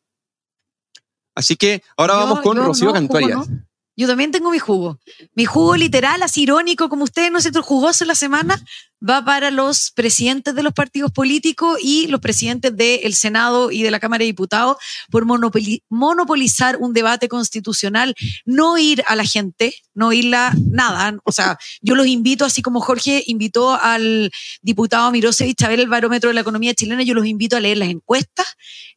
[1.34, 3.48] Así que ahora Yo- vamos con yo Rocío no, Cantuarias.
[3.48, 3.64] No.
[4.00, 4.98] Yo también tengo mi jugo.
[5.34, 8.58] Mi jugo literal, así irónico como ustedes, nosotros jugoso en la semana,
[9.06, 13.90] va para los presidentes de los partidos políticos y los presidentes del Senado y de
[13.90, 14.78] la Cámara de Diputados
[15.10, 18.14] por monopoli- monopolizar un debate constitucional,
[18.46, 21.18] no ir a la gente, no irla nada.
[21.24, 24.30] O sea, yo los invito, así como Jorge invitó al
[24.62, 27.76] diputado Mirosevich a ver el barómetro de la economía chilena, yo los invito a leer
[27.76, 28.46] las encuestas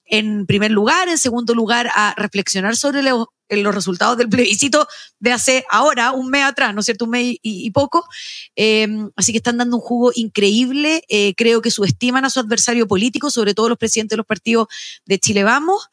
[0.05, 4.87] en primer lugar, en segundo lugar, a reflexionar sobre lo- en los resultados del plebiscito
[5.19, 7.05] de hace ahora, un mes atrás, ¿no es cierto?
[7.05, 8.07] Un mes y, y poco.
[8.55, 11.03] Eh, así que están dando un jugo increíble.
[11.09, 14.67] Eh, creo que subestiman a su adversario político, sobre todo los presidentes de los partidos
[15.05, 15.89] de Chile Vamos.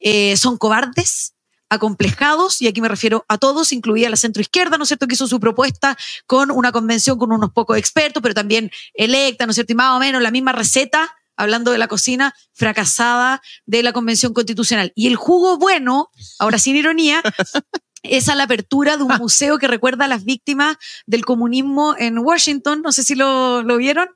[0.00, 1.34] Eh, son cobardes
[1.70, 5.26] acomplejados, y aquí me refiero a todos, incluida la centroizquierda, ¿no es cierto?, que hizo
[5.26, 5.96] su propuesta
[6.26, 9.96] con una convención con unos pocos expertos, pero también electa, ¿no es cierto?, y más
[9.96, 14.92] o menos la misma receta, hablando de la cocina, fracasada de la convención constitucional.
[14.94, 17.22] Y el jugo bueno, ahora sin ironía,
[18.02, 20.76] es a la apertura de un museo que recuerda a las víctimas
[21.06, 24.08] del comunismo en Washington, no sé si lo, lo vieron.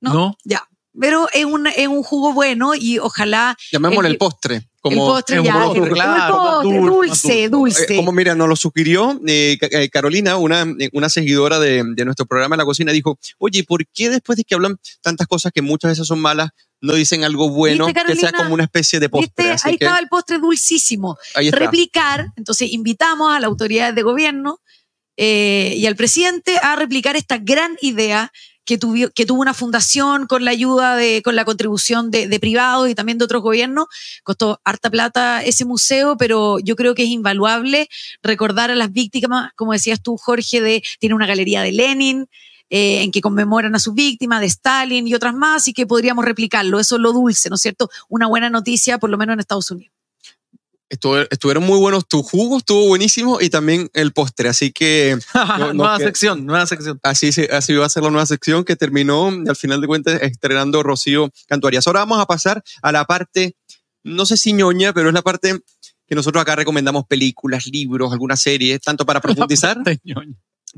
[0.00, 0.12] No.
[0.12, 0.36] No.
[0.44, 0.68] Ya.
[0.98, 4.68] Pero es un, es un jugo bueno y ojalá Llamémosle El- el, postre.
[4.84, 7.94] El Como, postre es un ya, postre, el- el claro, postre, más dulce, dulce, dulce.
[7.94, 12.26] Eh, como mira, nos lo sugirió eh, eh, Carolina, una, una seguidora de, de nuestro
[12.26, 15.92] programa La Cocina, dijo, oye, ¿por qué después de que hablan tantas cosas que muchas
[15.92, 19.50] veces son malas, no dicen algo bueno ¿Viste, que sea como una especie de postre?
[19.62, 21.16] Ahí que estaba el postre dulcísimo.
[21.52, 24.58] replicar, entonces invitamos a las autoridades de gobierno
[25.16, 28.32] eh, y al presidente a replicar esta gran idea
[28.64, 32.40] que, tuvi- que tuvo una fundación con la ayuda de, con la contribución de, de
[32.40, 33.86] privados y también de otros gobiernos.
[34.22, 37.88] Costó harta plata ese museo, pero yo creo que es invaluable
[38.22, 42.26] recordar a las víctimas, como decías tú, Jorge, de, tiene una galería de Lenin,
[42.70, 46.24] eh, en que conmemoran a sus víctimas, de Stalin y otras más, y que podríamos
[46.24, 46.80] replicarlo.
[46.80, 47.90] Eso es lo dulce, ¿no es cierto?
[48.08, 49.92] Una buena noticia, por lo menos en Estados Unidos.
[50.92, 55.16] Estuvo- estuvieron muy buenos, tu jugo estuvo buenísimo y también el postre, así que
[55.58, 57.00] No, nueva que- sección, nueva sección.
[57.02, 60.82] así, así va a ser la nueva sección que terminó al final de cuentas estrenando
[60.82, 61.86] Rocío Cantuarias.
[61.86, 63.56] Ahora vamos a pasar a la parte,
[64.04, 65.60] no sé si ñoña, pero es la parte
[66.06, 69.78] que nosotros acá recomendamos películas, libros, algunas series, tanto para profundizar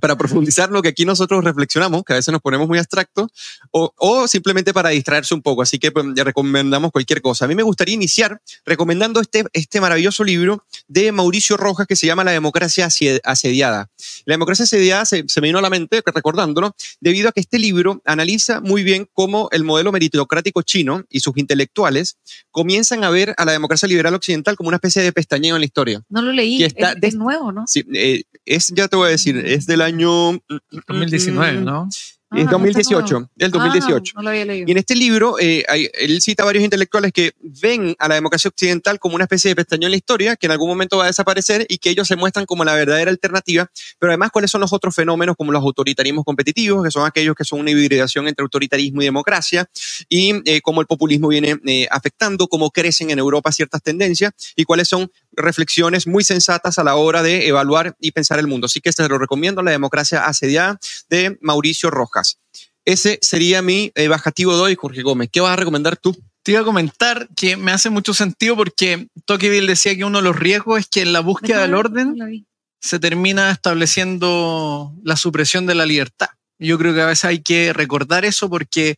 [0.00, 3.30] para profundizar lo que aquí nosotros reflexionamos, que a veces nos ponemos muy abstractos,
[3.70, 5.62] o, o simplemente para distraerse un poco.
[5.62, 7.44] Así que pues, recomendamos cualquier cosa.
[7.44, 12.06] A mí me gustaría iniciar recomendando este, este maravilloso libro de Mauricio Rojas que se
[12.06, 12.88] llama La democracia
[13.24, 13.90] asediada.
[14.24, 17.58] La democracia asediada se, se me vino a la mente, recordándolo, debido a que este
[17.58, 22.16] libro analiza muy bien cómo el modelo meritocrático chino y sus intelectuales
[22.50, 25.66] comienzan a ver a la democracia liberal occidental como una especie de pestañeo en la
[25.66, 26.02] historia.
[26.08, 26.58] No lo leí.
[26.58, 27.64] Que está es, de- es nuevo, ¿no?
[27.66, 30.40] Sí, eh, es, ya te voy a decir, es del año...
[30.88, 31.88] 2019, ¿no?
[32.30, 33.30] Ah, Es no está 2018, nuevo.
[33.36, 34.12] del 2018.
[34.16, 34.64] Ah, no lo había leído.
[34.66, 37.32] Y en este libro, eh, hay- él cita varios intelectuales que
[37.62, 40.50] ven a la democracia occidental como una especie de pestañeo en la historia, que en
[40.52, 43.70] algún momento va a desaparecer y que ellos se muestran como la verdadera alternativa,
[44.00, 47.44] pero además cuáles son los otros fenómenos como los autoritarismos competitivos, que son aquellos que
[47.44, 49.68] son una hibridación entre autoritarismo y democracia,
[50.08, 54.64] y eh, cómo el populismo viene eh, afectando, cómo crecen en Europa ciertas tendencias y
[54.64, 58.66] cuáles son reflexiones muy sensatas a la hora de evaluar y pensar el mundo.
[58.66, 60.78] Así que se lo recomiendo, La democracia asediada
[61.08, 62.38] de Mauricio Rojas.
[62.84, 65.30] Ese sería mi eh, bajativo de hoy, Jorge Gómez.
[65.32, 66.16] ¿Qué vas a recomendar tú?
[66.42, 70.24] Te iba a comentar que me hace mucho sentido porque Tocqueville decía que uno de
[70.24, 72.46] los riesgos es que en la búsqueda del orden
[72.80, 76.28] se termina estableciendo la supresión de la libertad.
[76.58, 78.96] Yo creo que a veces hay que recordar eso porque,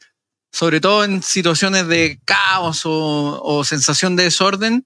[0.51, 4.85] sobre todo en situaciones de caos o, o sensación de desorden,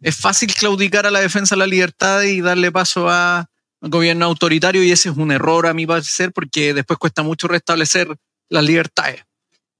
[0.00, 3.46] es fácil claudicar a la defensa de la libertad y darle paso a
[3.80, 7.48] un gobierno autoritario y ese es un error a mi parecer porque después cuesta mucho
[7.48, 8.08] restablecer
[8.48, 9.22] las libertades.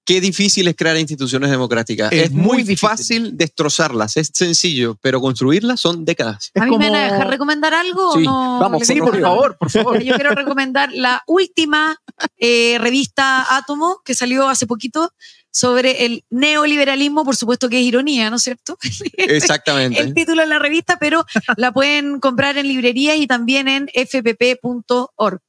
[0.03, 2.11] Qué difícil es crear instituciones democráticas.
[2.11, 2.79] Es Es, muy, difícil.
[2.89, 6.51] fácil destrozarlas, es sencillo, pero construirlas son décadas.
[6.59, 8.59] ¿A mí me van a como- dejar recomendar algo Sí, o no?
[8.59, 10.03] vamos, sí, por favor, por favor.
[10.03, 11.97] Yo quiero recomendar la última
[12.39, 15.13] eh, revista Átomo que salió hace poquito
[15.53, 18.79] sobre el neoliberalismo, por supuesto que es ironía, ¿no es cierto?
[19.17, 20.01] Exactamente.
[20.01, 21.25] el título de la revista, pero
[21.57, 25.43] la pueden comprar en librerías y también en fpp.org,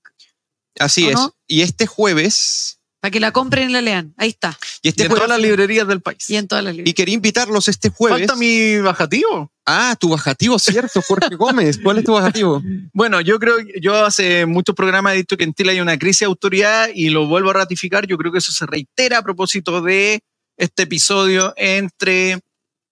[0.79, 1.15] Así ¿o es.
[1.15, 1.35] no?
[1.47, 4.13] Y este jueves, para que la compren y la lean.
[4.15, 4.57] Ahí está.
[4.83, 6.29] y Y este en todas las librerías del país.
[6.29, 6.95] Y en todas las y librerías.
[6.95, 8.19] quería invitarlos este jueves.
[8.19, 9.51] Falta mi bajativo.
[9.65, 11.79] Ah, tu bajativo, cierto, Jorge Gómez.
[11.83, 12.61] ¿Cuál es tu bajativo?
[12.93, 16.21] Bueno, yo creo, yo hace muchos programas he dicho que en Chile hay una crisis
[16.21, 18.05] de autoridad y lo vuelvo a ratificar.
[18.05, 20.19] Yo creo que eso se reitera a propósito de
[20.57, 22.39] este episodio entre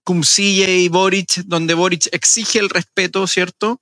[0.04, 3.80] Cumcille y Boric, donde Boric exige el respeto, ¿cierto?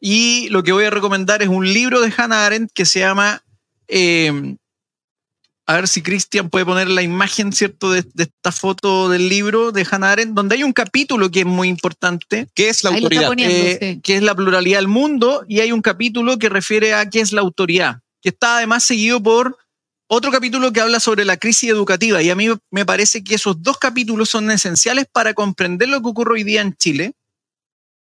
[0.00, 3.42] Y lo que voy a recomendar es un libro de Hannah Arendt que se llama
[3.88, 4.56] eh,
[5.66, 9.72] a ver si Cristian puede poner la imagen, ¿cierto?, de, de, esta foto del libro
[9.72, 12.48] de Hannah Arendt, donde hay un capítulo que es muy importante.
[12.54, 13.32] ¿Qué es la autoridad?
[13.38, 14.00] Eh, sí.
[14.00, 17.32] Que es la pluralidad del mundo, y hay un capítulo que refiere a qué es
[17.32, 19.58] la autoridad, que está además seguido por
[20.08, 23.60] otro capítulo que habla sobre la crisis educativa, y a mí me parece que esos
[23.60, 27.14] dos capítulos son esenciales para comprender lo que ocurre hoy día en Chile.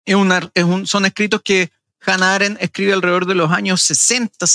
[0.06, 4.46] Es una, es un, son escritos que Hannah Arendt escribe alrededor de los años 60,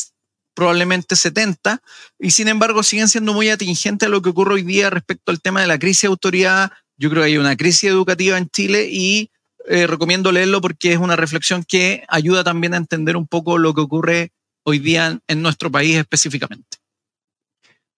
[0.61, 1.80] probablemente 70,
[2.18, 5.40] y sin embargo siguen siendo muy atingentes a lo que ocurre hoy día respecto al
[5.40, 6.70] tema de la crisis de autoridad.
[6.98, 9.30] Yo creo que hay una crisis educativa en Chile y
[9.68, 13.72] eh, recomiendo leerlo porque es una reflexión que ayuda también a entender un poco lo
[13.72, 14.32] que ocurre
[14.62, 16.76] hoy día en nuestro país específicamente.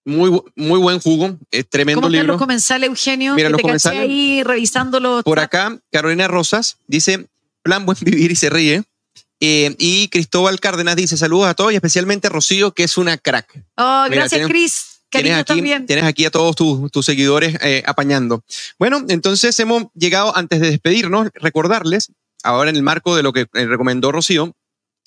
[0.04, 2.28] Muy, muy buen jugo, es tremendo ¿Cómo libro.
[2.28, 3.34] los comensales, Eugenio?
[3.34, 4.02] Mira, que los te comensales.
[4.02, 5.24] ahí revisándolo.
[5.24, 7.26] Por acá, Carolina Rosas dice,
[7.64, 8.84] plan buen vivir y se ríe.
[9.44, 13.18] Eh, y Cristóbal Cárdenas dice, saludos a todos y especialmente a Rocío, que es una
[13.18, 13.64] crack.
[13.76, 14.84] Oh, Mira, gracias, Cris.
[15.10, 15.84] Tienes aquí, también.
[15.84, 18.44] tienes aquí a todos tus, tus seguidores eh, apañando.
[18.78, 22.12] Bueno, entonces hemos llegado, antes de despedirnos, recordarles,
[22.44, 24.54] ahora en el marco de lo que eh, recomendó Rocío,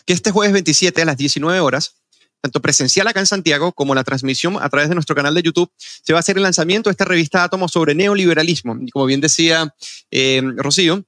[0.05, 1.95] que este jueves 27 a las 19 horas,
[2.41, 5.71] tanto presencial acá en Santiago como la transmisión a través de nuestro canal de YouTube,
[5.77, 8.77] se va a hacer el lanzamiento de esta revista Átomo sobre neoliberalismo.
[8.81, 9.73] Y como bien decía
[10.11, 11.05] eh, Rocío,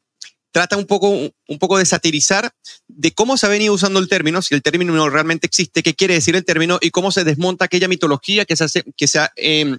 [0.52, 2.52] trata un poco, un poco de satirizar
[2.88, 6.16] de cómo se ha venido usando el término, si el término realmente existe, qué quiere
[6.16, 9.32] decir el término y cómo se desmonta aquella mitología que se, hace, que se, ha,
[9.36, 9.78] eh,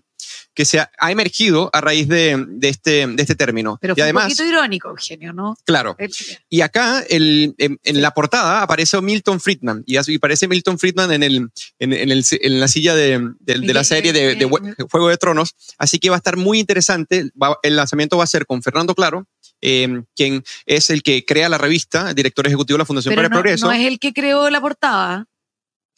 [0.59, 3.79] que se ha, ha emergido a raíz de, de, este, de este término.
[3.81, 5.57] Pero y fue además, un poquito irónico, Eugenio, ¿no?
[5.65, 6.09] claro, Eh,
[6.51, 11.13] y acá el, en, en la portada aparece Milton Friedman y, y aparece Milton Friedman
[11.13, 11.37] en, el,
[11.79, 14.45] en, en el- en la silla de, de- de la serie de, de
[14.91, 15.55] Juego de Tronos.
[15.79, 17.31] Así que va a estar muy interesante.
[17.41, 19.29] Va- el lanzamiento va a ser con Fernando Claro,
[19.61, 23.37] eh, quien es el que crea la revista, director ejecutivo de la Fundación Pero para
[23.39, 23.67] el Progreso.
[23.67, 25.27] no es el que creó la portada.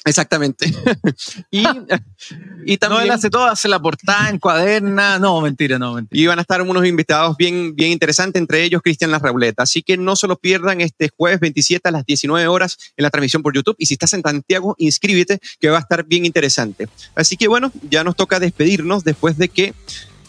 [0.05, 0.73] Exactamente.
[1.51, 5.19] y, y No, también él hace todo, hace la portada, encuaderna.
[5.19, 6.21] No, mentira, no, mentira.
[6.21, 9.63] y van a estar unos invitados bien, bien interesantes, entre ellos Cristian Larrauleta.
[9.63, 13.11] Así que no se lo pierdan este jueves 27 a las 19 horas en la
[13.11, 13.77] transmisión por YouTube.
[13.79, 16.89] Y si estás en Santiago, inscríbete, que va a estar bien interesante.
[17.15, 19.75] Así que bueno, ya nos toca despedirnos después de que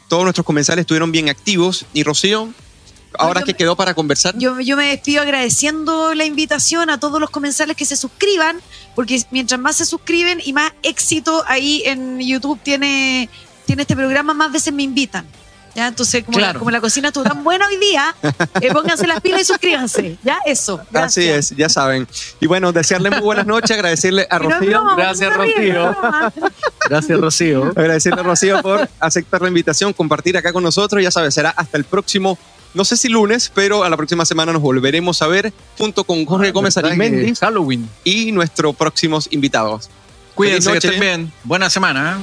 [0.09, 1.85] todos nuestros comensales estuvieron bien activos.
[1.93, 2.49] Y Rocío,
[3.17, 4.35] ahora que me- quedó para conversar.
[4.37, 8.59] Yo, yo me despido agradeciendo la invitación a todos los comensales que se suscriban,
[8.95, 13.29] porque mientras más se suscriben y más éxito ahí en YouTube tiene,
[13.65, 15.25] tiene este programa, más veces me invitan.
[15.73, 15.87] ¿Ya?
[15.87, 18.13] Entonces, como, la, como la cocina estuvo tan buena hoy día,
[18.59, 20.17] eh, pónganse las pilas y suscríbanse.
[20.21, 20.81] Ya, eso.
[20.93, 22.05] Así es, ya saben.
[22.41, 24.69] Y bueno, desearle muy buenas noches, agradecerle a no Rocío.
[24.69, 25.95] broma, Gracias, Rocío.
[26.89, 27.63] Gracias, Rocío.
[27.73, 31.01] Agradecerle a Rocío por aceptar la invitación, compartir acá con nosotros.
[31.01, 32.37] Ya sabes, será hasta el próximo,
[32.73, 36.25] no sé si lunes, pero a la próxima semana nos volveremos a ver junto con
[36.25, 37.89] Jorge Gómez ¿Verdad que Arismendi Halloween.
[38.03, 39.89] y nuestros próximos invitados.
[40.35, 41.33] Cuídense, que estén bien.
[41.43, 42.19] Buena semana.